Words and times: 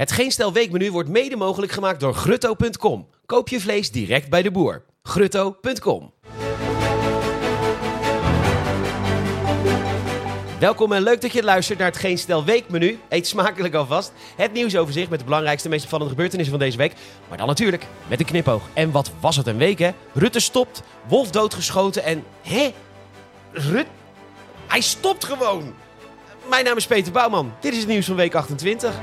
Het 0.00 0.12
Geen 0.12 0.30
Stel 0.30 0.52
Weekmenu 0.52 0.90
wordt 0.90 1.08
mede 1.08 1.36
mogelijk 1.36 1.72
gemaakt 1.72 2.00
door 2.00 2.14
Grutto.com. 2.14 3.08
Koop 3.26 3.48
je 3.48 3.60
vlees 3.60 3.90
direct 3.90 4.30
bij 4.30 4.42
de 4.42 4.50
boer. 4.50 4.84
Grutto.com. 5.02 6.12
Welkom 10.58 10.92
en 10.92 11.02
leuk 11.02 11.20
dat 11.20 11.32
je 11.32 11.42
luistert 11.42 11.78
naar 11.78 11.88
het 11.88 11.96
Geen 11.96 12.18
Stel 12.18 12.44
Weekmenu. 12.44 12.98
Eet 13.08 13.26
smakelijk 13.26 13.74
alvast. 13.74 14.12
Het 14.36 14.52
nieuwsoverzicht 14.52 15.10
met 15.10 15.18
de 15.18 15.24
belangrijkste 15.24 15.68
meest 15.68 15.82
opvallende 15.82 16.10
gebeurtenissen 16.10 16.56
van 16.56 16.64
deze 16.64 16.78
week. 16.78 16.92
Maar 17.28 17.38
dan 17.38 17.46
natuurlijk 17.46 17.86
met 18.06 18.20
een 18.20 18.26
knipoog. 18.26 18.62
En 18.72 18.90
wat 18.90 19.10
was 19.20 19.36
het 19.36 19.46
een 19.46 19.58
week 19.58 19.78
hè? 19.78 19.90
Rutte 20.12 20.40
stopt, 20.40 20.82
Wolf 21.08 21.30
doodgeschoten 21.30 22.04
en... 22.04 22.24
Hè? 22.42 22.72
Rut... 23.52 23.86
Hij 24.66 24.80
stopt 24.80 25.24
gewoon! 25.24 25.74
Mijn 26.48 26.64
naam 26.64 26.76
is 26.76 26.86
Peter 26.86 27.12
Bouwman. 27.12 27.52
Dit 27.60 27.72
is 27.72 27.78
het 27.78 27.88
nieuws 27.88 28.06
van 28.06 28.16
week 28.16 28.34
28. 28.34 28.94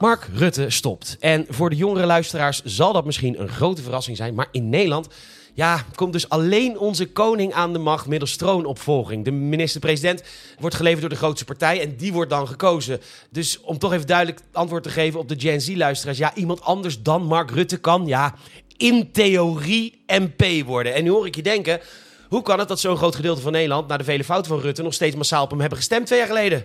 Mark 0.00 0.28
Rutte 0.34 0.70
stopt. 0.70 1.16
En 1.20 1.46
voor 1.48 1.70
de 1.70 1.76
jongere 1.76 2.06
luisteraars 2.06 2.62
zal 2.64 2.92
dat 2.92 3.04
misschien 3.04 3.40
een 3.40 3.48
grote 3.48 3.82
verrassing 3.82 4.16
zijn. 4.16 4.34
Maar 4.34 4.48
in 4.50 4.68
Nederland 4.68 5.08
ja, 5.54 5.84
komt 5.94 6.12
dus 6.12 6.28
alleen 6.28 6.78
onze 6.78 7.12
koning 7.12 7.52
aan 7.52 7.72
de 7.72 7.78
macht 7.78 8.06
middels 8.06 8.36
troonopvolging. 8.36 9.24
De 9.24 9.30
minister-president 9.30 10.22
wordt 10.58 10.76
geleverd 10.76 11.00
door 11.00 11.10
de 11.10 11.16
grootste 11.16 11.44
partij 11.44 11.80
en 11.80 11.96
die 11.96 12.12
wordt 12.12 12.30
dan 12.30 12.48
gekozen. 12.48 13.00
Dus 13.30 13.60
om 13.60 13.78
toch 13.78 13.92
even 13.92 14.06
duidelijk 14.06 14.40
antwoord 14.52 14.82
te 14.82 14.90
geven 14.90 15.20
op 15.20 15.28
de 15.28 15.40
Gen 15.40 15.60
Z-luisteraars. 15.60 16.18
Ja, 16.18 16.34
iemand 16.34 16.62
anders 16.62 17.02
dan 17.02 17.22
Mark 17.22 17.50
Rutte 17.50 17.76
kan, 17.76 18.06
ja, 18.06 18.34
in 18.76 19.12
theorie 19.12 20.04
MP 20.06 20.66
worden. 20.66 20.94
En 20.94 21.04
nu 21.04 21.10
hoor 21.10 21.26
ik 21.26 21.36
je 21.36 21.42
denken, 21.42 21.80
hoe 22.28 22.42
kan 22.42 22.58
het 22.58 22.68
dat 22.68 22.80
zo'n 22.80 22.96
groot 22.96 23.14
gedeelte 23.14 23.40
van 23.40 23.52
Nederland... 23.52 23.88
na 23.88 23.96
de 23.96 24.04
vele 24.04 24.24
fouten 24.24 24.50
van 24.50 24.60
Rutte 24.60 24.82
nog 24.82 24.94
steeds 24.94 25.16
massaal 25.16 25.44
op 25.44 25.50
hem 25.50 25.60
hebben 25.60 25.78
gestemd 25.78 26.06
twee 26.06 26.18
jaar 26.18 26.28
geleden? 26.28 26.64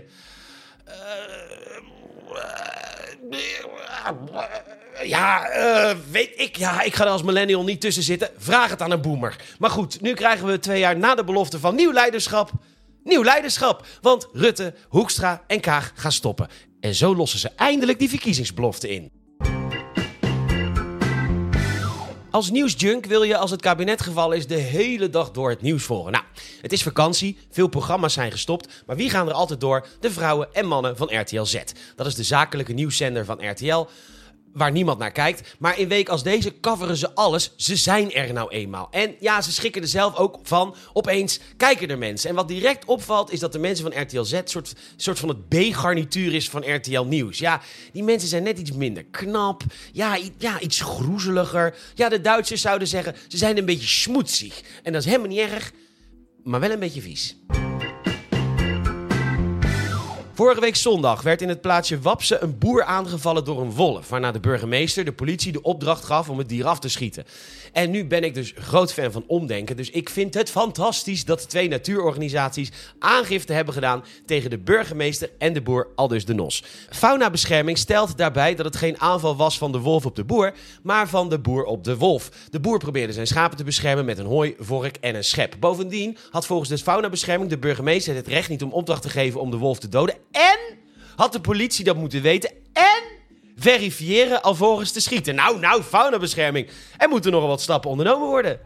Ja, 5.04 5.50
eh, 5.50 5.96
weet 6.12 6.32
ik. 6.36 6.56
Ja, 6.56 6.82
ik 6.82 6.96
ga 6.96 7.06
er 7.06 7.12
als 7.12 7.24
millennial 7.24 7.64
niet 7.64 7.82
tussen 7.82 8.04
zitten. 8.04 8.30
Vraag 8.38 8.70
het 8.70 8.82
aan 8.82 8.92
een 8.92 9.02
boomer. 9.02 9.36
Maar 9.60 9.70
goed, 9.70 10.02
nu 10.02 10.14
krijgen 10.14 10.48
we 10.48 10.60
twee 10.60 10.80
jaar 10.80 10.98
na 10.98 11.16
de 11.16 11.24
belofte 11.24 11.60
van 11.60 11.76
nieuw 11.76 11.92
leiderschap. 11.92 12.52
Nieuw 13.04 13.24
leiderschap. 13.24 13.86
Want 14.02 14.28
Rutte, 14.34 14.74
Hoekstra 14.90 15.44
en 15.48 15.60
Kaag 15.60 15.92
gaan 15.96 16.12
stoppen. 16.12 16.48
En 16.80 16.96
zo 16.96 17.16
lossen 17.16 17.40
ze 17.40 17.50
eindelijk 17.56 18.00
die 18.00 18.10
verkiezingsbelofte 18.10 18.90
in. 18.90 19.19
Als 22.32 22.52
nieuwsjunk 22.52 23.06
wil 23.06 23.24
je 23.24 23.38
als 23.38 23.52
het 23.52 23.62
kabinetgeval 23.62 24.32
is 24.32 24.48
de 24.48 24.56
hele 24.56 25.10
dag 25.10 25.32
door 25.32 25.50
het 25.50 25.62
nieuws 25.62 25.84
volgen. 25.84 26.12
Nou, 26.12 26.24
het 26.62 26.72
is 26.72 26.84
vakantie, 26.84 27.38
veel 27.50 27.68
programma's 27.68 28.14
zijn 28.14 28.32
gestopt, 28.32 28.84
maar 28.86 28.96
wie 28.96 29.10
gaan 29.10 29.28
er 29.28 29.34
altijd 29.34 29.60
door? 29.60 29.88
De 30.00 30.12
vrouwen 30.12 30.54
en 30.54 30.66
mannen 30.66 30.98
van 30.98 31.20
RTL 31.20 31.44
Z. 31.44 31.58
Dat 31.96 32.06
is 32.06 32.16
de 32.16 32.24
zakelijke 32.24 32.74
nieuwszender 32.74 33.26
van 33.26 33.50
RTL 33.50 33.86
waar 34.54 34.72
niemand 34.72 35.00
naar 35.00 35.12
kijkt. 35.12 35.56
Maar 35.60 35.80
in 35.80 35.88
week 35.88 36.10
als 36.10 36.24
deze 36.24 36.60
coveren 36.60 36.98
ze 36.98 37.16
alles. 37.16 37.54
Ze 37.56 37.76
zijn 37.76 38.14
er 38.14 38.34
nou 38.34 38.50
eenmaal. 38.50 38.88
En 38.92 39.16
ja, 39.20 39.42
ze 39.42 39.52
schikken 39.52 39.82
er 39.82 39.88
zelf 39.88 40.16
ook 40.16 40.40
van. 40.44 40.76
Opeens 40.94 41.40
kijken 41.58 41.90
er 41.90 41.98
mensen. 41.98 42.30
En 42.30 42.36
wat 42.36 42.48
direct 42.48 42.86
opvalt 42.86 43.32
is 43.32 43.40
dat 43.40 43.52
de 43.52 43.60
mensen 43.60 43.92
van 43.92 44.02
RTL 44.02 44.24
Z... 44.24 44.32
een 44.32 44.42
soort, 44.46 44.76
soort 44.96 45.20
van 45.20 45.30
het 45.30 45.48
B-garnituur 45.50 46.34
is 46.34 46.50
van 46.50 46.76
RTL 46.76 47.02
Nieuws. 47.02 47.40
Ja, 47.40 47.62
die 47.92 48.04
mensen 48.04 48.30
zijn 48.30 48.44
net 48.44 48.60
iets 48.60 48.72
minder 48.72 49.06
knap. 49.06 49.64
Ja, 49.92 50.18
ja, 50.38 50.60
iets 50.60 50.82
groezeliger. 50.82 51.76
Ja, 51.96 52.10
de 52.10 52.22
Duitsers 52.22 52.62
zouden 52.62 52.88
zeggen, 52.88 53.16
ze 53.28 53.38
zijn 53.38 53.58
een 53.58 53.66
beetje 53.66 53.88
schmoetsig. 53.88 54.62
En 54.84 54.94
dat 54.94 55.02
is 55.02 55.08
helemaal 55.08 55.28
niet 55.28 55.40
erg, 55.40 55.72
maar 56.44 56.60
wel 56.60 56.72
een 56.72 56.80
beetje 56.80 57.02
vies. 57.02 57.36
Vorige 60.40 60.60
week 60.60 60.76
zondag 60.76 61.22
werd 61.22 61.42
in 61.42 61.50
het 61.50 61.62
plaatsje 61.62 62.00
Wapse 62.00 62.40
een 62.42 62.58
boer 62.58 62.84
aangevallen 62.84 63.46
door 63.46 63.62
een 63.62 63.72
wolf. 63.72 64.10
Waarna 64.10 64.32
de 64.32 64.40
burgemeester 64.40 65.06
de 65.06 65.14
politie 65.14 65.52
de 65.52 65.62
opdracht 65.62 66.06
gaf 66.06 66.30
om 66.30 66.38
het 66.38 66.50
dier 66.50 66.66
af 66.66 66.80
te 66.80 66.90
schieten. 66.90 67.26
En 67.74 67.92
nu 67.92 68.06
ben 68.06 68.24
ik 68.24 68.34
dus 68.34 68.54
groot 68.58 68.94
fan 68.94 69.12
van 69.12 69.24
omdenken. 69.28 69.78
Dus 69.78 69.90
ik 69.90 70.10
vind 70.10 70.34
het 70.34 70.50
fantastisch 70.50 71.26
dat 71.26 71.50
twee 71.50 71.68
natuurorganisaties 71.68 72.72
aangifte 73.00 73.54
hebben 73.54 73.74
gedaan 73.74 74.04
tegen 74.26 74.50
de 74.50 74.58
burgemeester 74.58 75.30
en 75.38 75.54
de 75.54 75.62
boer, 75.62 75.88
aldus 75.96 76.26
de 76.26 76.34
Nos. 76.34 76.64
Faunabescherming 76.90 77.78
stelt 77.78 78.18
daarbij 78.18 78.56
dat 78.56 78.66
het 78.66 78.76
geen 78.76 79.00
aanval 79.00 79.36
was 79.36 79.58
van 79.58 79.72
de 79.72 79.80
wolf 79.80 80.06
op 80.06 80.16
de 80.16 80.24
boer, 80.24 80.54
maar 80.84 81.10
van 81.10 81.30
de 81.30 81.40
boer 81.40 81.64
op 81.64 81.84
de 81.84 81.98
wolf. 81.98 82.30
De 82.50 82.60
boer 82.60 82.78
probeerde 82.78 83.14
zijn 83.14 83.28
schapen 83.28 83.58
te 83.58 83.64
beschermen 83.64 84.06
met 84.06 84.18
een 84.18 84.26
hooi, 84.26 84.56
vork 84.60 84.98
en 84.98 85.16
een 85.16 85.24
schep. 85.24 85.56
Bovendien 85.60 86.18
had 86.30 86.46
volgens 86.46 86.70
de 86.70 86.78
faunabescherming 86.78 87.50
de 87.50 87.58
burgemeester 87.58 88.16
het 88.16 88.28
recht 88.28 88.50
niet 88.50 88.64
om 88.64 88.72
opdracht 88.72 89.02
te 89.02 89.10
geven 89.10 89.42
om 89.42 89.52
de 89.52 89.58
wolf 89.58 89.80
te 89.80 89.90
doden. 89.90 90.16
En 90.32 90.60
had 91.16 91.34
de 91.34 91.42
politie 91.42 91.86
dat 91.86 91.96
moeten 91.96 92.22
weten. 92.22 92.52
En 92.74 93.04
verifiëren 93.58 94.42
alvorens 94.42 94.92
te 94.92 95.02
schieten. 95.02 95.36
Nou, 95.36 95.60
nou, 95.60 95.84
faunabescherming. 95.84 96.70
Er 96.98 97.10
moeten 97.10 97.32
nogal 97.32 97.48
wat 97.48 97.62
stappen 97.62 97.90
ondernomen 97.90 98.28
worden. 98.28 98.60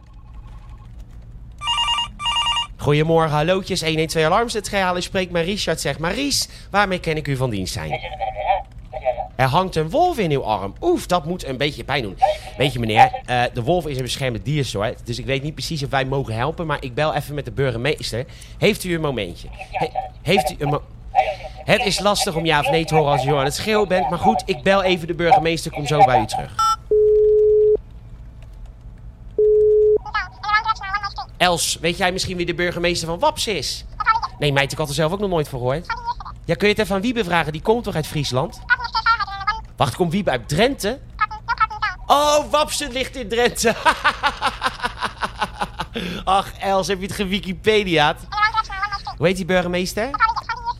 Goedemorgen, 2.76 3.30
hallootjes, 3.30 3.82
112 3.82 4.26
Alarms. 4.26 4.52
Het 4.52 4.68
gehaal 4.68 5.02
spreekt 5.02 5.32
maar 5.32 5.44
Richard, 5.44 5.80
zegt 5.80 5.98
Maries. 5.98 6.48
Waarmee 6.70 7.00
kan 7.00 7.16
ik 7.16 7.28
u 7.28 7.36
van 7.36 7.50
dienst 7.50 7.72
zijn? 7.72 8.00
Er 9.36 9.46
hangt 9.46 9.76
een 9.76 9.90
wolf 9.90 10.18
in 10.18 10.30
uw 10.30 10.44
arm. 10.44 10.74
Oef, 10.80 11.06
dat 11.06 11.24
moet 11.24 11.44
een 11.44 11.56
beetje 11.56 11.84
pijn 11.84 12.02
doen. 12.02 12.16
Weet 12.56 12.72
je 12.72 12.78
meneer, 12.78 13.22
uh, 13.30 13.42
de 13.52 13.62
wolf 13.62 13.86
is 13.86 13.96
een 13.96 14.02
beschermde 14.02 14.42
diersoort. 14.42 15.06
Dus 15.06 15.18
ik 15.18 15.24
weet 15.24 15.42
niet 15.42 15.54
precies 15.54 15.82
of 15.82 15.90
wij 15.90 16.04
mogen 16.04 16.34
helpen. 16.34 16.66
Maar 16.66 16.82
ik 16.82 16.94
bel 16.94 17.14
even 17.14 17.34
met 17.34 17.44
de 17.44 17.52
burgemeester. 17.52 18.24
Heeft 18.58 18.84
u 18.84 18.94
een 18.94 19.00
momentje? 19.00 19.48
He 19.70 19.88
heeft 20.22 20.50
u 20.50 20.54
een 20.58 20.68
mo 20.68 20.82
het 21.64 21.84
is 21.84 21.98
lastig 22.00 22.34
om 22.34 22.44
ja 22.44 22.60
of 22.60 22.70
nee 22.70 22.84
te 22.84 22.94
horen 22.94 23.12
als 23.12 23.22
je 23.22 23.36
aan 23.36 23.44
het 23.44 23.54
schreeuwen 23.54 23.88
bent. 23.88 24.10
Maar 24.10 24.18
goed, 24.18 24.42
ik 24.46 24.62
bel 24.62 24.82
even 24.82 25.06
de 25.06 25.14
burgemeester. 25.14 25.70
Kom 25.70 25.86
zo 25.86 26.04
bij 26.04 26.20
u 26.20 26.26
terug. 26.26 26.54
Els, 31.36 31.78
weet 31.80 31.96
jij 31.96 32.12
misschien 32.12 32.36
wie 32.36 32.46
de 32.46 32.54
burgemeester 32.54 33.08
van 33.08 33.18
Waps 33.18 33.46
is? 33.46 33.84
Nee, 34.38 34.52
meid, 34.52 34.72
ik 34.72 34.78
had 34.78 34.88
er 34.88 34.94
zelf 34.94 35.12
ook 35.12 35.20
nog 35.20 35.30
nooit 35.30 35.48
voor 35.48 35.58
gehoord. 35.58 35.86
Ja, 36.44 36.54
kun 36.54 36.68
je 36.68 36.74
het 36.74 36.82
even 36.82 36.94
aan 36.94 37.00
Wiebe 37.00 37.24
vragen? 37.24 37.52
Die 37.52 37.62
komt 37.62 37.84
toch 37.84 37.94
uit 37.94 38.06
Friesland? 38.06 38.60
Wacht, 39.76 39.94
komt 39.94 40.12
Wiebe 40.12 40.30
uit 40.30 40.48
Drenthe? 40.48 41.00
Oh, 42.06 42.50
Wapsen 42.50 42.92
ligt 42.92 43.16
in 43.16 43.28
Drenthe. 43.28 43.74
Ach, 46.24 46.52
Els, 46.58 46.86
heb 46.86 47.00
je 47.00 47.06
het 47.06 47.14
gewikipediaat? 47.14 48.20
Hoe 49.16 49.26
heet 49.26 49.36
die 49.36 49.44
burgemeester? 49.44 50.10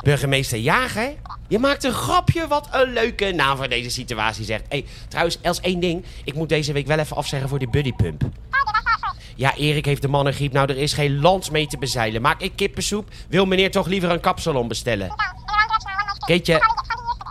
Burgemeester 0.04 0.58
Jager? 0.58 1.14
Je 1.48 1.58
maakt 1.58 1.84
een 1.84 1.92
grapje, 1.92 2.46
wat 2.46 2.68
een 2.70 2.92
leuke 2.92 3.32
naam 3.32 3.56
voor 3.56 3.68
deze 3.68 3.90
situatie 3.90 4.44
zegt. 4.44 4.62
Hey, 4.68 4.84
trouwens, 5.08 5.38
Els, 5.40 5.60
één 5.60 5.80
ding. 5.80 6.04
Ik 6.24 6.34
moet 6.34 6.48
deze 6.48 6.72
week 6.72 6.86
wel 6.86 6.98
even 6.98 7.16
afzeggen 7.16 7.48
voor 7.48 7.58
die 7.58 7.70
buddypump. 7.70 8.22
Ja, 9.36 9.54
Erik 9.54 9.84
heeft 9.84 10.02
de 10.02 10.08
mannengriep. 10.08 10.52
Nou, 10.52 10.70
er 10.70 10.76
is 10.76 10.92
geen 10.92 11.20
lans 11.20 11.50
mee 11.50 11.66
te 11.66 11.78
bezeilen. 11.78 12.22
Maak 12.22 12.40
ik 12.40 12.52
kippensoep? 12.56 13.08
Wil 13.28 13.46
meneer 13.46 13.70
toch 13.70 13.86
liever 13.86 14.10
een 14.10 14.20
kapsalon 14.20 14.68
bestellen? 14.68 15.14
Keetje. 16.26 16.60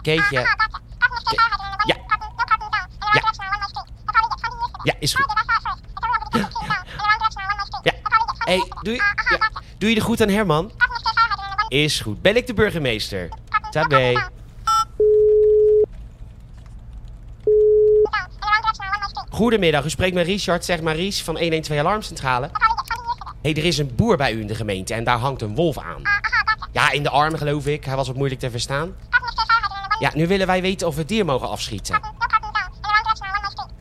Keetje. 0.02 0.40
Ja. 0.40 0.56
Ja. 1.86 1.96
Ja, 4.84 4.94
is 5.00 5.14
goed. 5.14 5.34
Ja. 6.32 6.50
hey, 8.38 8.64
doe 8.82 8.94
je, 8.94 9.02
ja. 9.30 9.50
doe 9.78 9.90
je 9.90 9.96
er 9.96 10.02
goed 10.02 10.22
aan 10.22 10.30
Herman? 10.30 10.72
Is 11.74 12.00
goed. 12.00 12.22
Ben 12.22 12.36
ik 12.36 12.48
de 12.48 12.54
burgemeester? 12.54 13.30
Tabé. 13.72 14.30
Goedemiddag, 19.30 19.86
u 19.86 19.90
spreekt 19.90 20.14
met 20.14 20.26
Richard, 20.26 20.66
zeg 20.66 20.82
maar 20.82 20.96
Ries 20.96 21.24
van 21.24 21.38
112 21.38 21.80
Alarmcentrale. 21.80 22.46
Hé, 22.46 23.52
hey, 23.52 23.54
er 23.54 23.66
is 23.66 23.78
een 23.78 23.96
boer 23.96 24.18
bij 24.18 24.34
u 24.34 24.40
in 24.40 24.48
de 24.48 24.56
gemeente 24.56 24.94
en 24.94 25.04
daar 25.04 25.18
hangt 25.18 25.42
een 25.42 25.56
wolf 25.56 25.78
aan. 25.78 26.02
Ja, 26.72 26.92
in 26.92 27.04
de 27.04 27.10
arm 27.10 27.38
geloof 27.38 27.68
ik. 27.68 27.86
Hij 27.86 27.96
was 27.96 28.08
wat 28.08 28.16
moeilijk 28.16 28.42
te 28.42 28.52
verstaan. 28.52 28.96
Ja, 30.00 30.12
nu 30.14 30.28
willen 30.28 30.48
wij 30.48 30.62
weten 30.62 30.88
of 30.88 30.94
we 30.94 31.00
het 31.00 31.10
dier 31.10 31.26
mogen 31.26 31.50
afschieten. 31.50 32.00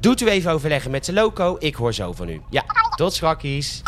Doet 0.00 0.20
u 0.20 0.28
even 0.28 0.52
overleggen 0.52 0.90
met 0.90 1.04
de 1.04 1.12
loco, 1.12 1.56
ik 1.58 1.74
hoor 1.74 1.94
zo 1.94 2.12
van 2.12 2.28
u. 2.28 2.42
Ja, 2.50 2.64
tot 2.96 3.14
schrakkies. 3.14 3.82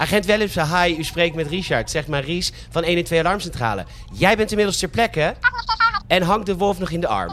Agent 0.00 0.26
Willemsen, 0.26 0.82
hi, 0.82 0.94
u 0.98 1.04
spreekt 1.04 1.34
met 1.34 1.46
Richard. 1.46 1.90
Zeg 1.90 2.06
maar 2.06 2.24
Ries 2.24 2.52
van 2.70 2.84
112 2.84 3.20
Alarmcentrale. 3.20 3.84
Jij 4.12 4.36
bent 4.36 4.50
inmiddels 4.50 4.78
ter 4.78 4.88
plekke 4.88 5.34
en 6.06 6.22
hangt 6.22 6.46
de 6.46 6.56
wolf 6.56 6.78
nog 6.78 6.90
in 6.90 7.00
de 7.00 7.06
arm. 7.06 7.32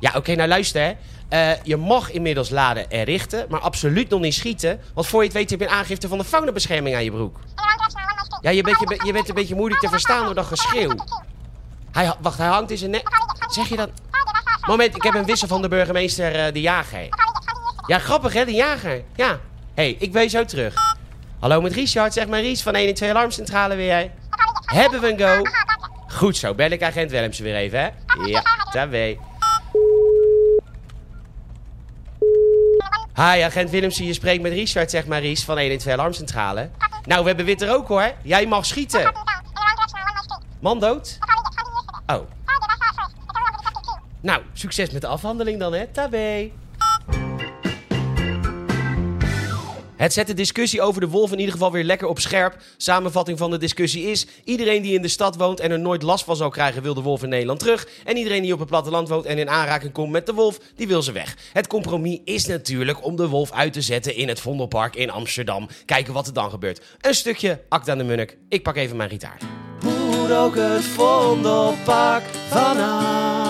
Ja, 0.00 0.12
oké, 0.14 0.34
nou 0.34 0.48
luister 0.48 0.82
hè. 0.82 0.94
Uh, 1.30 1.62
je 1.62 1.76
mag 1.76 2.10
inmiddels 2.10 2.50
laden 2.50 2.90
en 2.90 3.04
richten, 3.04 3.46
maar 3.48 3.60
absoluut 3.60 4.08
nog 4.08 4.20
niet 4.20 4.34
schieten. 4.34 4.80
Want 4.94 5.06
voor 5.06 5.20
je 5.20 5.26
het 5.26 5.36
weet 5.36 5.50
heb 5.50 5.60
je 5.60 5.66
een 5.66 5.72
aangifte 5.72 6.08
van 6.08 6.18
de 6.18 6.24
faunabescherming 6.24 6.96
aan 6.96 7.04
je 7.04 7.10
broek. 7.10 7.38
Ja, 8.40 8.50
je 8.50 8.62
bent, 8.62 8.78
je, 8.78 9.14
een 9.28 9.34
beetje 9.34 9.54
moeilijk 9.54 9.80
te 9.80 9.88
verstaan 9.88 10.24
door 10.24 10.34
dat 10.34 10.46
geschreeuw. 10.46 10.94
Hij, 11.92 12.14
wacht, 12.20 12.38
hij 12.38 12.46
hangt 12.46 12.70
in 12.70 12.78
zijn 12.78 12.90
nek. 12.90 13.08
Zeg 13.48 13.68
je 13.68 13.76
dat? 13.76 13.90
Moment, 14.66 14.96
ik 14.96 15.02
heb 15.02 15.14
een 15.14 15.24
wissel 15.24 15.48
van 15.48 15.62
de 15.62 15.68
burgemeester 15.68 16.46
uh, 16.46 16.52
de 16.52 16.60
jager. 16.60 17.08
Ja, 17.86 17.98
grappig 17.98 18.32
hè, 18.32 18.44
de 18.44 18.52
jager. 18.52 19.02
Ja. 19.14 19.40
Hé, 19.74 19.82
hey, 19.82 19.96
ik 19.98 20.12
wees 20.12 20.30
zo 20.30 20.44
terug. 20.44 20.95
Hallo 21.38 21.60
met 21.60 21.72
Richard, 21.72 22.12
zeg 22.12 22.26
maar 22.26 22.40
Ries 22.40 22.62
van 22.62 22.74
112 22.74 23.10
Alarmcentrale 23.10 23.74
weer 23.74 23.86
jij. 23.86 24.12
Hebben 24.64 25.00
we 25.00 25.12
een 25.12 25.18
go? 25.18 25.42
Goed 26.08 26.36
zo, 26.36 26.54
bel 26.54 26.70
ik 26.70 26.82
agent 26.82 27.10
Willemsen 27.10 27.44
weer 27.44 27.54
even, 27.54 27.80
hè? 27.80 27.88
Ja, 28.26 28.42
tabé. 28.70 29.16
Hi, 33.14 33.42
agent 33.42 33.70
Willemsen, 33.70 34.04
je 34.04 34.12
spreekt 34.12 34.42
met 34.42 34.52
Richard, 34.52 34.90
zeg 34.90 35.06
maar 35.06 35.20
Ries 35.20 35.44
van 35.44 35.58
112 35.58 35.98
Alarmcentrale. 35.98 36.70
Nou, 37.04 37.20
we 37.20 37.26
hebben 37.26 37.46
wit 37.46 37.62
er 37.62 37.74
ook 37.74 37.88
hoor. 37.88 38.12
Jij 38.22 38.46
mag 38.46 38.66
schieten. 38.66 39.12
Man 40.60 40.80
dood? 40.80 41.18
Oh. 42.06 42.20
Nou, 44.20 44.42
succes 44.52 44.90
met 44.90 45.00
de 45.00 45.06
afhandeling 45.06 45.60
dan, 45.60 45.72
hè? 45.72 45.86
Tabé. 45.86 46.50
Het 49.96 50.12
zet 50.12 50.26
de 50.26 50.34
discussie 50.34 50.82
over 50.82 51.00
de 51.00 51.08
wolf 51.08 51.32
in 51.32 51.38
ieder 51.38 51.52
geval 51.52 51.72
weer 51.72 51.84
lekker 51.84 52.08
op 52.08 52.18
scherp. 52.18 52.56
Samenvatting 52.76 53.38
van 53.38 53.50
de 53.50 53.58
discussie 53.58 54.10
is: 54.10 54.26
iedereen 54.44 54.82
die 54.82 54.94
in 54.94 55.02
de 55.02 55.08
stad 55.08 55.36
woont 55.36 55.60
en 55.60 55.70
er 55.70 55.78
nooit 55.78 56.02
last 56.02 56.24
van 56.24 56.36
zal 56.36 56.48
krijgen, 56.48 56.82
wil 56.82 56.94
de 56.94 57.00
wolf 57.00 57.22
in 57.22 57.28
Nederland 57.28 57.58
terug. 57.58 57.88
En 58.04 58.16
iedereen 58.16 58.42
die 58.42 58.52
op 58.52 58.58
het 58.58 58.68
platteland 58.68 59.08
woont 59.08 59.24
en 59.24 59.38
in 59.38 59.48
aanraking 59.48 59.92
komt 59.92 60.10
met 60.10 60.26
de 60.26 60.32
wolf, 60.32 60.58
die 60.76 60.88
wil 60.88 61.02
ze 61.02 61.12
weg. 61.12 61.36
Het 61.52 61.66
compromis 61.66 62.18
is 62.24 62.46
natuurlijk 62.46 63.04
om 63.04 63.16
de 63.16 63.28
wolf 63.28 63.52
uit 63.52 63.72
te 63.72 63.82
zetten 63.82 64.14
in 64.14 64.28
het 64.28 64.40
Vondelpark 64.40 64.96
in 64.96 65.10
Amsterdam. 65.10 65.68
Kijken 65.84 66.12
wat 66.12 66.26
er 66.26 66.32
dan 66.32 66.50
gebeurt. 66.50 66.80
Een 67.00 67.14
stukje 67.14 67.60
Akda 67.68 67.94
de 67.94 68.04
Munnik. 68.04 68.36
Ik 68.48 68.62
pak 68.62 68.76
even 68.76 68.96
mijn 68.96 69.10
gitaar. 69.10 69.38
Moet 69.82 70.32
ook 70.32 70.54
het 70.56 70.84
Vondelpark 70.84 72.24
vanaf. 72.48 73.45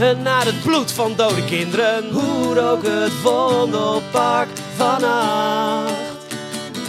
Naar 0.00 0.44
het 0.44 0.62
bloed 0.62 0.92
van 0.92 1.16
dode 1.16 1.44
kinderen. 1.44 2.10
Hoe 2.10 2.60
ook 2.60 2.82
het 2.82 3.12
Vondelpark 3.12 4.48
vannacht. 4.76 5.92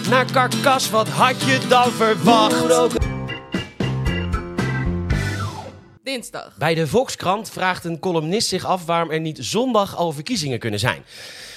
Naar 0.09 0.31
karkas, 0.31 0.89
wat 0.89 1.07
had 1.07 1.41
je 1.41 1.59
dan 1.67 1.91
verwacht? 1.91 2.97
Dinsdag. 6.03 6.55
Bij 6.57 6.75
de 6.75 6.87
Volkskrant 6.87 7.49
vraagt 7.49 7.85
een 7.85 7.99
columnist 7.99 8.47
zich 8.47 8.65
af 8.65 8.85
waarom 8.85 9.11
er 9.11 9.19
niet 9.19 9.37
zondag 9.41 9.95
al 9.95 10.11
verkiezingen 10.11 10.59
kunnen 10.59 10.79
zijn. 10.79 11.03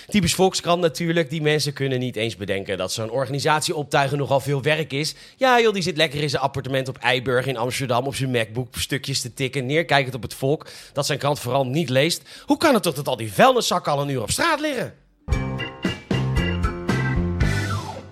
Typisch 0.06 0.34
Volkskrant 0.34 0.80
natuurlijk. 0.80 1.30
Die 1.30 1.42
mensen 1.42 1.72
kunnen 1.72 1.98
niet 1.98 2.16
eens 2.16 2.36
bedenken 2.36 2.78
dat 2.78 2.92
zo'n 2.92 3.10
organisatie 3.10 3.74
optuigen 3.74 4.18
nogal 4.18 4.40
veel 4.40 4.62
werk 4.62 4.92
is. 4.92 5.14
Ja 5.36 5.60
joh, 5.60 5.72
die 5.72 5.82
zit 5.82 5.96
lekker 5.96 6.22
in 6.22 6.30
zijn 6.30 6.42
appartement 6.42 6.88
op 6.88 6.96
Eiburg 6.96 7.46
in 7.46 7.56
Amsterdam 7.56 8.06
op 8.06 8.14
zijn 8.14 8.30
MacBook 8.30 8.74
stukjes 8.76 9.20
te 9.20 9.34
tikken, 9.34 9.66
neerkijkend 9.66 10.14
op 10.14 10.22
het 10.22 10.34
volk 10.34 10.66
dat 10.92 11.06
zijn 11.06 11.18
krant 11.18 11.40
vooral 11.40 11.66
niet 11.66 11.88
leest. 11.88 12.22
Hoe 12.46 12.56
kan 12.56 12.74
het 12.74 12.82
toch 12.82 12.94
dat 12.94 13.08
al 13.08 13.16
die 13.16 13.32
vuilniszakken 13.32 13.92
al 13.92 14.00
een 14.00 14.08
uur 14.08 14.22
op 14.22 14.30
straat 14.30 14.60
liggen? 14.60 14.94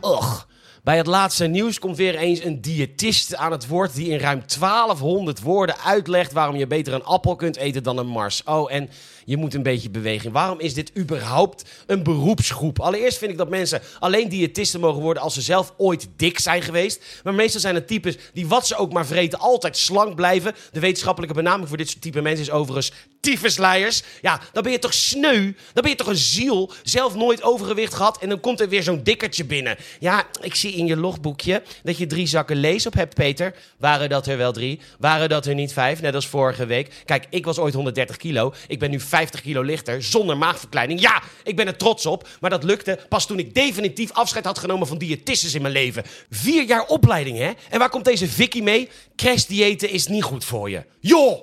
Och. 0.00 0.50
Bij 0.82 0.96
het 0.96 1.06
laatste 1.06 1.46
nieuws 1.46 1.78
komt 1.78 1.96
weer 1.96 2.14
eens 2.14 2.44
een 2.44 2.60
diëtist 2.60 3.36
aan 3.36 3.52
het 3.52 3.66
woord 3.66 3.94
die 3.94 4.08
in 4.08 4.18
ruim 4.18 4.42
1200 4.58 5.40
woorden 5.40 5.78
uitlegt 5.78 6.32
waarom 6.32 6.56
je 6.56 6.66
beter 6.66 6.92
een 6.92 7.04
appel 7.04 7.36
kunt 7.36 7.56
eten 7.56 7.82
dan 7.82 7.98
een 7.98 8.06
mars. 8.06 8.42
Oh, 8.44 8.72
en 8.72 8.90
je 9.24 9.36
moet 9.36 9.54
een 9.54 9.62
beetje 9.62 9.90
bewegen. 9.90 10.32
Waarom 10.32 10.60
is 10.60 10.74
dit 10.74 10.92
überhaupt 10.96 11.64
een 11.86 12.02
beroepsgroep? 12.02 12.80
Allereerst 12.80 13.18
vind 13.18 13.30
ik 13.30 13.38
dat 13.38 13.48
mensen 13.48 13.82
alleen 13.98 14.28
diëtisten 14.28 14.80
mogen 14.80 15.02
worden 15.02 15.22
als 15.22 15.34
ze 15.34 15.40
zelf 15.40 15.74
ooit 15.76 16.08
dik 16.16 16.38
zijn 16.38 16.62
geweest. 16.62 17.20
Maar 17.24 17.34
meestal 17.34 17.60
zijn 17.60 17.74
het 17.74 17.86
types 17.86 18.16
die 18.32 18.46
wat 18.46 18.66
ze 18.66 18.76
ook 18.76 18.92
maar 18.92 19.06
vreten 19.06 19.38
altijd 19.38 19.76
slank 19.76 20.14
blijven. 20.14 20.54
De 20.72 20.80
wetenschappelijke 20.80 21.34
benaming 21.34 21.68
voor 21.68 21.76
dit 21.76 21.88
soort 21.88 22.02
type 22.02 22.20
mensen 22.20 22.44
is 22.44 22.50
overigens 22.50 22.92
tyfusleiers. 23.20 24.02
Ja, 24.20 24.40
dan 24.52 24.62
ben 24.62 24.72
je 24.72 24.78
toch 24.78 24.94
sneu? 24.94 25.42
Dan 25.72 25.82
ben 25.82 25.90
je 25.90 25.96
toch 25.96 26.06
een 26.06 26.16
ziel? 26.16 26.72
Zelf 26.82 27.14
nooit 27.14 27.42
overgewicht 27.42 27.94
gehad 27.94 28.18
en 28.18 28.28
dan 28.28 28.40
komt 28.40 28.60
er 28.60 28.68
weer 28.68 28.82
zo'n 28.82 29.02
dikkertje 29.02 29.44
binnen. 29.44 29.76
Ja, 30.00 30.26
ik 30.40 30.54
zie 30.54 30.72
in 30.72 30.86
je 30.86 30.96
logboekje 30.96 31.62
dat 31.82 31.98
je 31.98 32.06
drie 32.06 32.26
zakken 32.26 32.56
lees 32.56 32.86
op 32.86 32.94
hebt, 32.94 33.14
Peter. 33.14 33.54
Waren 33.78 34.08
dat 34.08 34.26
er 34.26 34.36
wel 34.36 34.52
drie? 34.52 34.80
Waren 34.98 35.28
dat 35.28 35.46
er 35.46 35.54
niet 35.54 35.72
vijf? 35.72 36.00
Net 36.00 36.14
als 36.14 36.26
vorige 36.26 36.66
week. 36.66 37.02
Kijk, 37.04 37.26
ik 37.30 37.44
was 37.44 37.58
ooit 37.58 37.74
130 37.74 38.16
kilo. 38.16 38.54
Ik 38.66 38.78
ben 38.78 38.90
nu 38.90 39.00
50 39.12 39.40
kilo 39.40 39.62
lichter, 39.62 40.02
zonder 40.02 40.36
maagverkleining. 40.36 41.00
Ja, 41.00 41.22
ik 41.44 41.56
ben 41.56 41.66
er 41.66 41.76
trots 41.76 42.06
op. 42.06 42.28
Maar 42.40 42.50
dat 42.50 42.64
lukte 42.64 42.98
pas 43.08 43.26
toen 43.26 43.38
ik 43.38 43.54
definitief 43.54 44.12
afscheid 44.12 44.44
had 44.44 44.58
genomen 44.58 44.86
van 44.86 44.98
diëtistes 44.98 45.54
in 45.54 45.62
mijn 45.62 45.74
leven. 45.74 46.04
Vier 46.30 46.64
jaar 46.64 46.86
opleiding, 46.86 47.38
hè? 47.38 47.50
En 47.70 47.78
waar 47.78 47.88
komt 47.88 48.04
deze 48.04 48.28
Vicky 48.28 48.60
mee? 48.60 48.88
Crashdiëten 49.16 49.90
is 49.90 50.06
niet 50.06 50.22
goed 50.22 50.44
voor 50.44 50.70
je. 50.70 50.84
Joh! 51.00 51.40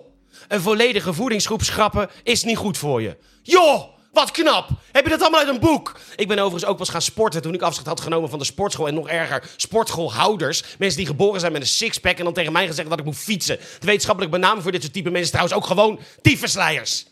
Een 0.47 0.61
volledige 0.61 1.13
voedingsgroep 1.13 1.63
schrappen 1.63 2.09
is 2.23 2.43
niet 2.43 2.57
goed 2.57 2.77
voor 2.77 3.01
je. 3.01 3.17
Joh! 3.41 3.83
Wat 4.11 4.31
knap! 4.31 4.69
Heb 4.91 5.03
je 5.03 5.09
dat 5.09 5.21
allemaal 5.21 5.39
uit 5.39 5.49
een 5.49 5.59
boek? 5.59 5.99
Ik 6.15 6.27
ben 6.27 6.39
overigens 6.39 6.71
ook 6.71 6.77
pas 6.77 6.89
gaan 6.89 7.01
sporten 7.01 7.41
toen 7.41 7.53
ik 7.53 7.61
afscheid 7.61 7.87
had 7.87 8.01
genomen 8.01 8.29
van 8.29 8.39
de 8.39 8.45
sportschool. 8.45 8.87
En 8.87 8.93
nog 8.93 9.09
erger, 9.09 9.43
sportschoolhouders. 9.55 10.63
Mensen 10.77 10.97
die 10.97 11.07
geboren 11.07 11.39
zijn 11.39 11.51
met 11.51 11.61
een 11.61 11.67
sixpack 11.67 12.17
en 12.17 12.23
dan 12.23 12.33
tegen 12.33 12.51
mij 12.51 12.67
gezegd 12.67 12.89
dat 12.89 12.99
ik 12.99 13.05
moet 13.05 13.17
fietsen. 13.17 13.57
De 13.79 13.85
wetenschappelijke 13.85 14.35
benaming 14.35 14.63
voor 14.63 14.71
dit 14.71 14.81
soort 14.81 14.93
type 14.93 15.09
mensen 15.09 15.31
trouwens 15.31 15.57
ook 15.57 15.65
gewoon 15.65 15.99
tyfusleiers. 16.21 17.05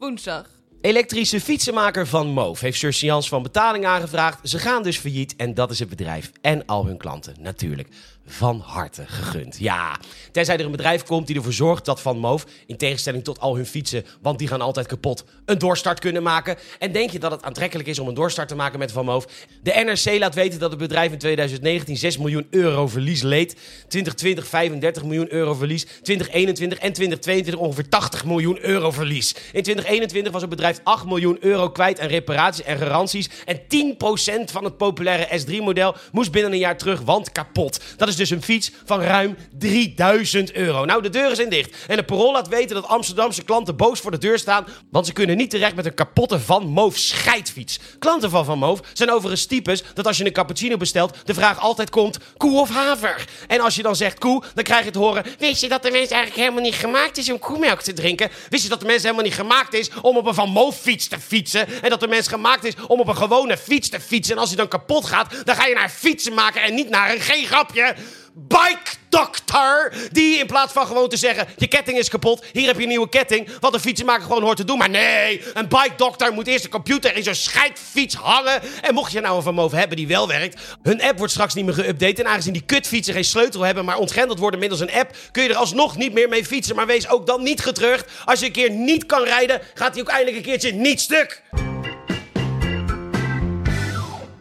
Woensdag. 0.00 0.46
Elektrische 0.80 1.40
fietsenmaker 1.40 2.06
van 2.06 2.26
Moof 2.26 2.60
heeft 2.60 2.78
surseance 2.78 3.28
van 3.28 3.42
betaling 3.42 3.84
aangevraagd. 3.86 4.48
Ze 4.48 4.58
gaan 4.58 4.82
dus 4.82 4.98
failliet 4.98 5.36
en 5.36 5.54
dat 5.54 5.70
is 5.70 5.78
het 5.78 5.88
bedrijf 5.88 6.32
en 6.40 6.66
al 6.66 6.86
hun 6.86 6.96
klanten 6.96 7.34
natuurlijk 7.40 7.88
van 8.26 8.62
harte 8.66 9.04
gegund. 9.06 9.58
Ja, 9.58 9.96
tenzij 10.32 10.58
er 10.58 10.64
een 10.64 10.70
bedrijf 10.70 11.02
komt 11.02 11.26
die 11.26 11.36
ervoor 11.36 11.52
zorgt 11.52 11.84
dat 11.84 12.00
Van 12.00 12.18
Moof, 12.18 12.46
in 12.66 12.76
tegenstelling 12.76 13.24
tot 13.24 13.40
al 13.40 13.56
hun 13.56 13.66
fietsen, 13.66 14.04
want 14.20 14.38
die 14.38 14.48
gaan 14.48 14.60
altijd 14.60 14.86
kapot, 14.86 15.24
een 15.44 15.58
doorstart 15.58 15.98
kunnen 15.98 16.22
maken. 16.22 16.56
En 16.78 16.92
denk 16.92 17.10
je 17.10 17.18
dat 17.18 17.30
het 17.30 17.42
aantrekkelijk 17.42 17.88
is 17.88 17.98
om 17.98 18.08
een 18.08 18.14
doorstart 18.14 18.48
te 18.48 18.54
maken 18.54 18.78
met 18.78 18.92
Van 18.92 19.04
Moof? 19.04 19.26
De 19.62 19.82
NRC 19.84 20.18
laat 20.18 20.34
weten 20.34 20.58
dat 20.58 20.70
het 20.70 20.78
bedrijf 20.78 21.12
in 21.12 21.18
2019 21.18 21.96
6 21.96 22.18
miljoen 22.18 22.46
euro 22.50 22.88
verlies 22.88 23.22
leed. 23.22 23.56
2020 23.88 24.46
35 24.46 25.04
miljoen 25.04 25.32
euro 25.32 25.54
verlies. 25.54 25.84
2021 25.84 26.78
en 26.78 26.92
2022 26.92 27.64
ongeveer 27.64 27.88
80 27.88 28.24
miljoen 28.24 28.58
euro 28.64 28.90
verlies. 28.90 29.34
In 29.34 29.62
2021 29.62 30.32
was 30.32 30.40
het 30.40 30.50
bedrijf 30.50 30.80
8 30.82 31.06
miljoen 31.06 31.36
euro 31.40 31.70
kwijt 31.70 32.00
aan 32.00 32.08
reparaties 32.08 32.64
en 32.64 32.78
garanties. 32.78 33.30
En 33.44 33.60
10% 33.60 34.44
van 34.52 34.64
het 34.64 34.76
populaire 34.76 35.40
S3-model 35.40 35.94
moest 36.12 36.30
binnen 36.30 36.52
een 36.52 36.58
jaar 36.58 36.76
terug, 36.76 37.00
want 37.00 37.32
kapot. 37.32 37.80
Dat 37.96 38.08
is 38.10 38.16
dus 38.16 38.30
een 38.30 38.42
fiets 38.42 38.70
van 38.84 39.00
ruim 39.00 39.36
3000 39.58 40.52
euro. 40.52 40.84
Nou, 40.84 41.02
de 41.02 41.10
deuren 41.10 41.36
zijn 41.36 41.48
dicht. 41.48 41.76
En 41.86 41.96
de 41.96 42.02
parool 42.02 42.32
laat 42.32 42.48
weten 42.48 42.74
dat 42.74 42.86
Amsterdamse 42.86 43.42
klanten 43.42 43.76
boos 43.76 44.00
voor 44.00 44.10
de 44.10 44.18
deur 44.18 44.38
staan, 44.38 44.66
want 44.90 45.06
ze 45.06 45.12
kunnen 45.12 45.36
niet 45.36 45.50
terecht 45.50 45.74
met 45.74 45.86
een 45.86 45.94
kapotte 45.94 46.40
Van 46.40 46.66
Moof 46.66 46.96
scheidfiets. 46.96 47.78
Klanten 47.98 48.30
van 48.30 48.44
Van 48.44 48.58
Moof 48.58 48.80
zijn 48.92 49.10
overigens 49.10 49.46
types 49.46 49.82
dat 49.94 50.06
als 50.06 50.16
je 50.16 50.24
een 50.24 50.32
cappuccino 50.32 50.76
bestelt, 50.76 51.16
de 51.24 51.34
vraag 51.34 51.60
altijd 51.60 51.90
komt, 51.90 52.18
koe 52.36 52.60
of 52.60 52.70
haver? 52.70 53.24
En 53.46 53.60
als 53.60 53.74
je 53.74 53.82
dan 53.82 53.96
zegt 53.96 54.18
koe, 54.18 54.42
dan 54.54 54.64
krijg 54.64 54.84
je 54.84 54.90
te 54.90 54.98
horen, 54.98 55.24
wist 55.38 55.60
je 55.60 55.68
dat 55.68 55.82
de 55.82 55.90
mens 55.90 56.10
eigenlijk 56.10 56.40
helemaal 56.40 56.62
niet 56.62 56.74
gemaakt 56.74 57.16
is 57.16 57.30
om 57.30 57.38
koemelk 57.38 57.80
te 57.80 57.92
drinken? 57.92 58.30
Wist 58.48 58.62
je 58.62 58.68
dat 58.68 58.80
de 58.80 58.86
mens 58.86 59.02
helemaal 59.02 59.24
niet 59.24 59.34
gemaakt 59.34 59.74
is 59.74 59.90
om 60.02 60.16
op 60.16 60.26
een 60.26 60.34
Van 60.34 60.48
Moof 60.48 60.80
fiets 60.80 61.08
te 61.08 61.20
fietsen? 61.20 61.82
En 61.82 61.90
dat 61.90 62.00
de 62.00 62.08
mens 62.08 62.28
gemaakt 62.28 62.64
is 62.64 62.74
om 62.86 63.00
op 63.00 63.08
een 63.08 63.16
gewone 63.16 63.56
fiets 63.56 63.88
te 63.88 64.00
fietsen? 64.00 64.34
En 64.34 64.40
als 64.40 64.48
hij 64.48 64.58
dan 64.58 64.68
kapot 64.68 65.06
gaat, 65.06 65.34
dan 65.44 65.56
ga 65.56 65.66
je 65.66 65.74
naar 65.74 65.84
een 65.84 65.90
fietsenmaker 65.90 66.62
en 66.62 66.74
niet 66.74 66.88
naar 66.88 67.12
een 67.12 67.20
geen 67.20 67.46
grapje 67.46 67.94
bike 68.34 68.90
doctor. 69.08 69.92
Die 70.12 70.38
in 70.38 70.46
plaats 70.46 70.72
van 70.72 70.86
gewoon 70.86 71.08
te 71.08 71.16
zeggen: 71.16 71.46
je 71.56 71.66
ketting 71.66 71.98
is 71.98 72.08
kapot, 72.08 72.44
hier 72.52 72.66
heb 72.66 72.76
je 72.76 72.82
een 72.82 72.88
nieuwe 72.88 73.08
ketting. 73.08 73.48
Wat 73.60 73.74
een 73.74 73.80
fietsenmaker 73.80 74.22
gewoon 74.22 74.42
hoort 74.42 74.56
te 74.56 74.64
doen. 74.64 74.78
Maar 74.78 74.90
nee, 74.90 75.42
een 75.54 75.68
bike 75.68 75.92
doctor 75.96 76.32
moet 76.32 76.46
eerst 76.46 76.62
de 76.62 76.68
computer 76.68 77.16
in 77.16 77.22
zo'n 77.22 77.34
scheidfiets 77.34 78.14
hangen. 78.14 78.60
En 78.82 78.94
mocht 78.94 79.12
je 79.12 79.20
nou 79.20 79.36
een 79.36 79.42
vermogen 79.42 79.78
hebben 79.78 79.96
die 79.96 80.06
wel 80.06 80.28
werkt, 80.28 80.60
hun 80.82 81.02
app 81.02 81.18
wordt 81.18 81.32
straks 81.32 81.54
niet 81.54 81.64
meer 81.64 81.74
geüpdate. 81.74 82.18
En 82.18 82.26
aangezien 82.26 82.52
die 82.52 82.62
kutfietsen 82.62 83.14
geen 83.14 83.24
sleutel 83.24 83.60
hebben, 83.60 83.84
maar 83.84 83.98
ontgrendeld 83.98 84.38
worden 84.38 84.60
middels 84.60 84.80
een 84.80 84.92
app, 84.92 85.16
kun 85.30 85.42
je 85.42 85.48
er 85.48 85.56
alsnog 85.56 85.96
niet 85.96 86.12
meer 86.12 86.28
mee 86.28 86.44
fietsen. 86.44 86.76
Maar 86.76 86.86
wees 86.86 87.08
ook 87.08 87.26
dan 87.26 87.42
niet 87.42 87.60
getreurd. 87.60 88.04
Als 88.24 88.40
je 88.40 88.46
een 88.46 88.52
keer 88.52 88.70
niet 88.70 89.06
kan 89.06 89.22
rijden, 89.22 89.60
gaat 89.74 89.92
hij 89.92 90.02
ook 90.02 90.08
eindelijk 90.08 90.36
een 90.36 90.42
keertje 90.42 90.72
niet 90.72 91.00
stuk. 91.00 91.42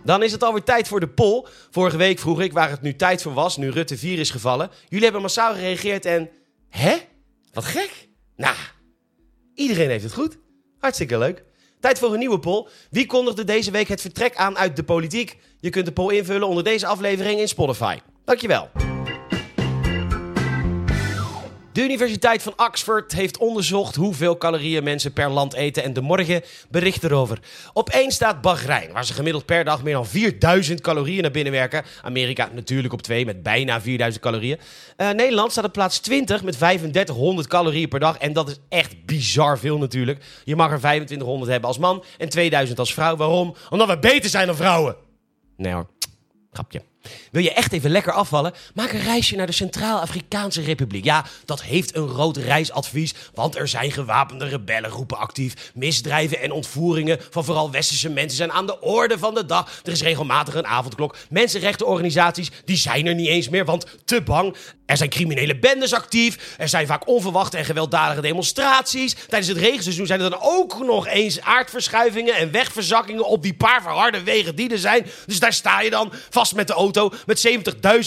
Dan 0.04 0.24
is 0.24 0.32
het 0.32 0.44
alweer 0.44 0.64
tijd 0.64 0.88
voor 0.88 1.00
de 1.00 1.08
poll. 1.08 1.46
Vorige 1.70 1.98
week 1.98 2.20
vroeg 2.20 2.42
ik 2.42 2.54
waar 2.54 2.70
het 2.70 2.82
nu 2.82 2.96
tijd 2.96 3.22
voor 3.22 3.34
was, 3.34 3.58
nu 3.58 3.70
Rutte 3.70 3.98
4 3.98 4.20
is 4.20 4.30
gevallen. 4.30 4.70
Jullie 4.88 5.04
hebben 5.04 5.22
massaal 5.22 5.54
gereageerd 5.54 6.06
en... 6.06 6.30
Hè? 6.70 6.98
Wat 7.54 7.66
gek. 7.66 8.08
Nou, 8.36 8.56
iedereen 9.54 9.90
heeft 9.90 10.04
het 10.04 10.14
goed. 10.14 10.38
Hartstikke 10.80 11.18
leuk. 11.18 11.44
Tijd 11.80 12.00
voor 12.00 12.14
een 12.14 12.20
nieuwe 12.20 12.40
poll. 12.40 12.68
Wie 12.90 13.06
kondigde 13.06 13.44
deze 13.44 13.72
week 13.72 13.88
het 13.88 14.02
vertrek 14.02 14.36
aan 14.36 14.58
uit 14.58 14.76
de 14.76 14.84
politiek? 14.84 15.38
Je 15.60 15.70
kunt 15.70 15.86
de 15.86 15.92
poll 15.92 16.16
invullen 16.16 16.48
onder 16.48 16.64
deze 16.64 16.88
aflevering 16.88 17.40
in 17.40 17.48
Spotify. 17.48 17.98
Dankjewel. 18.26 18.89
De 21.72 21.84
Universiteit 21.84 22.42
van 22.42 22.54
Oxford 22.56 23.12
heeft 23.12 23.38
onderzocht 23.38 23.96
hoeveel 23.96 24.38
calorieën 24.38 24.84
mensen 24.84 25.14
per 25.14 25.30
land 25.30 25.54
eten 25.54 25.84
en 25.84 25.94
de 25.94 26.02
morgen 26.02 26.42
bericht 26.70 27.04
erover. 27.04 27.40
Op 27.74 27.90
één 27.90 28.12
staat 28.12 28.42
Bahrein, 28.42 28.92
waar 28.92 29.06
ze 29.06 29.14
gemiddeld 29.14 29.46
per 29.46 29.64
dag 29.64 29.84
meer 29.84 29.94
dan 29.94 30.06
4000 30.06 30.82
calorieën 30.82 31.22
naar 31.22 31.32
binnen 31.32 31.54
werken. 31.54 31.84
Amerika 32.02 32.50
natuurlijk 32.54 32.94
op 32.94 33.02
twee 33.02 33.26
met 33.26 33.44
bijna 33.44 33.82
4000 33.82 34.24
calorieën. 34.24 34.60
Uh, 34.98 35.10
Nederland 35.10 35.52
staat 35.52 35.66
op 35.66 35.74
plaats 35.74 36.00
20 36.00 36.44
met 36.44 36.58
3500 36.58 37.48
calorieën 37.48 37.90
per 37.90 38.00
dag 38.00 38.18
en 38.18 38.34
dat 38.34 38.50
is 38.50 38.60
echt 38.70 39.06
bizar 39.06 39.60
veel 39.60 39.78
natuurlijk. 39.78 40.24
Je 40.44 40.56
mag 40.56 40.72
er 40.72 40.78
2500 40.78 41.52
hebben 41.52 41.70
als 41.70 41.78
man 41.78 42.04
en 42.18 42.30
2000 42.30 42.80
als 42.80 42.94
vrouw. 42.94 43.16
Waarom? 43.16 43.56
Omdat 43.70 43.88
we 43.88 44.00
beter 44.00 44.30
zijn 44.30 44.48
dan 44.48 44.56
vrouwen. 44.56 44.96
Nee 45.58 45.74
hoor, 45.74 45.88
grapje. 46.52 46.82
Wil 47.32 47.44
je 47.44 47.54
echt 47.54 47.74
even 47.74 47.90
lekker 47.90 48.14
afvallen? 48.14 48.54
Maak 48.74 48.92
een 48.92 49.04
reisje 49.04 49.36
naar 49.36 49.46
de 49.46 49.52
Centraal-Afrikaanse 49.52 50.62
Republiek. 50.62 51.04
Ja, 51.04 51.26
dat 51.46 51.62
heeft 51.62 51.96
een 51.96 52.08
rood 52.08 52.38
reisadvies, 52.38 53.14
want 53.34 53.56
er 53.56 53.68
zijn 53.68 53.92
gewapende 53.92 54.48
rebellengroepen 54.48 55.18
actief. 55.18 55.72
Misdrijven 55.74 56.40
en 56.40 56.52
ontvoeringen 56.52 57.20
van 57.30 57.46
vooral 57.46 57.72
westerse 57.72 58.10
mensen 58.10 58.38
zijn 58.38 58.52
aan 58.52 58.66
de 58.66 58.82
orde 58.82 59.18
van 59.18 59.34
de 59.34 59.46
dag. 59.46 59.82
Er 59.84 59.92
is 59.92 60.02
regelmatig 60.02 60.54
een 60.54 60.68
avondklok. 60.68 61.16
Mensenrechtenorganisaties, 61.30 62.52
die 62.66 62.78
zijn 62.78 63.08
er 63.08 63.16
niet 63.16 63.28
eens 63.28 63.50
meer, 63.50 63.66
want 63.66 63.86
te 64.06 64.22
bang. 64.22 64.56
Er 64.86 64.98
zijn 64.98 65.10
criminele 65.10 65.60
bendes 65.60 65.94
actief. 65.94 66.56
Er 66.58 66.70
zijn 66.70 66.88
vaak 66.88 67.08
onverwachte 67.08 67.58
en 67.58 67.66
gewelddadige 67.66 68.22
demonstraties. 68.22 69.16
Tijdens 69.28 69.48
het 69.48 69.58
regenseizoen 69.58 70.06
zijn 70.06 70.22
er 70.22 70.30
dan 70.30 70.40
ook 70.42 70.86
nog 70.86 71.08
eens 71.08 71.42
aardverschuivingen 71.42 72.36
en 72.36 72.52
wegverzakkingen 72.52 73.26
op 73.26 73.44
die 73.44 73.54
paar 73.54 73.82
verharde 73.82 74.24
wegen 74.24 74.56
die 74.56 74.72
er 74.72 74.78
zijn. 74.78 75.06
Dus 75.26 75.40
daar 75.40 75.54
sta 75.54 75.82
je 75.82 75.90
dan 75.90 76.12
vast 76.30 76.56
met 76.56 76.68
de 76.68 76.74
auto 76.74 76.89
met 77.26 77.48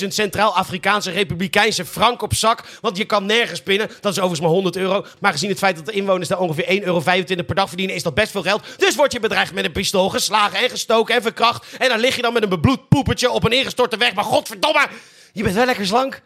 70.000 0.03 0.07
Centraal-Afrikaanse 0.09 1.11
Republikeinse 1.11 1.85
frank 1.85 2.23
op 2.23 2.35
zak. 2.35 2.65
Want 2.81 2.97
je 2.97 3.05
kan 3.05 3.27
nergens 3.27 3.62
pinnen. 3.62 3.89
Dat 3.89 4.12
is 4.12 4.19
overigens 4.19 4.41
maar 4.41 4.51
100 4.51 4.77
euro. 4.77 5.05
Maar 5.21 5.33
gezien 5.33 5.49
het 5.49 5.59
feit 5.59 5.77
dat 5.77 5.87
de 5.87 5.93
inwoners 5.93 6.29
daar 6.29 6.39
ongeveer 6.39 6.81
1,25 6.81 6.85
euro 6.85 7.01
per 7.47 7.55
dag 7.55 7.69
verdienen, 7.69 7.95
is 7.95 8.03
dat 8.03 8.15
best 8.15 8.31
veel 8.31 8.43
geld. 8.43 8.62
Dus 8.77 8.95
word 8.95 9.12
je 9.12 9.21
bedreigd 9.21 9.55
met 9.55 9.65
een 9.65 9.73
pistool, 9.73 10.09
geslagen 10.09 10.59
en 10.59 10.71
gestoken 10.71 11.15
en 11.15 11.23
verkracht. 11.23 11.67
En 11.79 11.89
dan 11.89 11.99
lig 11.99 12.17
je 12.17 12.23
dan 12.23 12.33
met 12.33 12.43
een 12.43 12.49
bebloed 12.49 12.89
poepertje 12.89 13.31
op 13.31 13.45
een 13.45 13.53
ingestorte 13.53 13.97
weg. 13.97 14.15
Maar 14.15 14.25
godverdomme, 14.25 14.87
je 15.33 15.43
bent 15.43 15.55
wel 15.55 15.67
lekker 15.67 15.87
slank. 15.87 16.23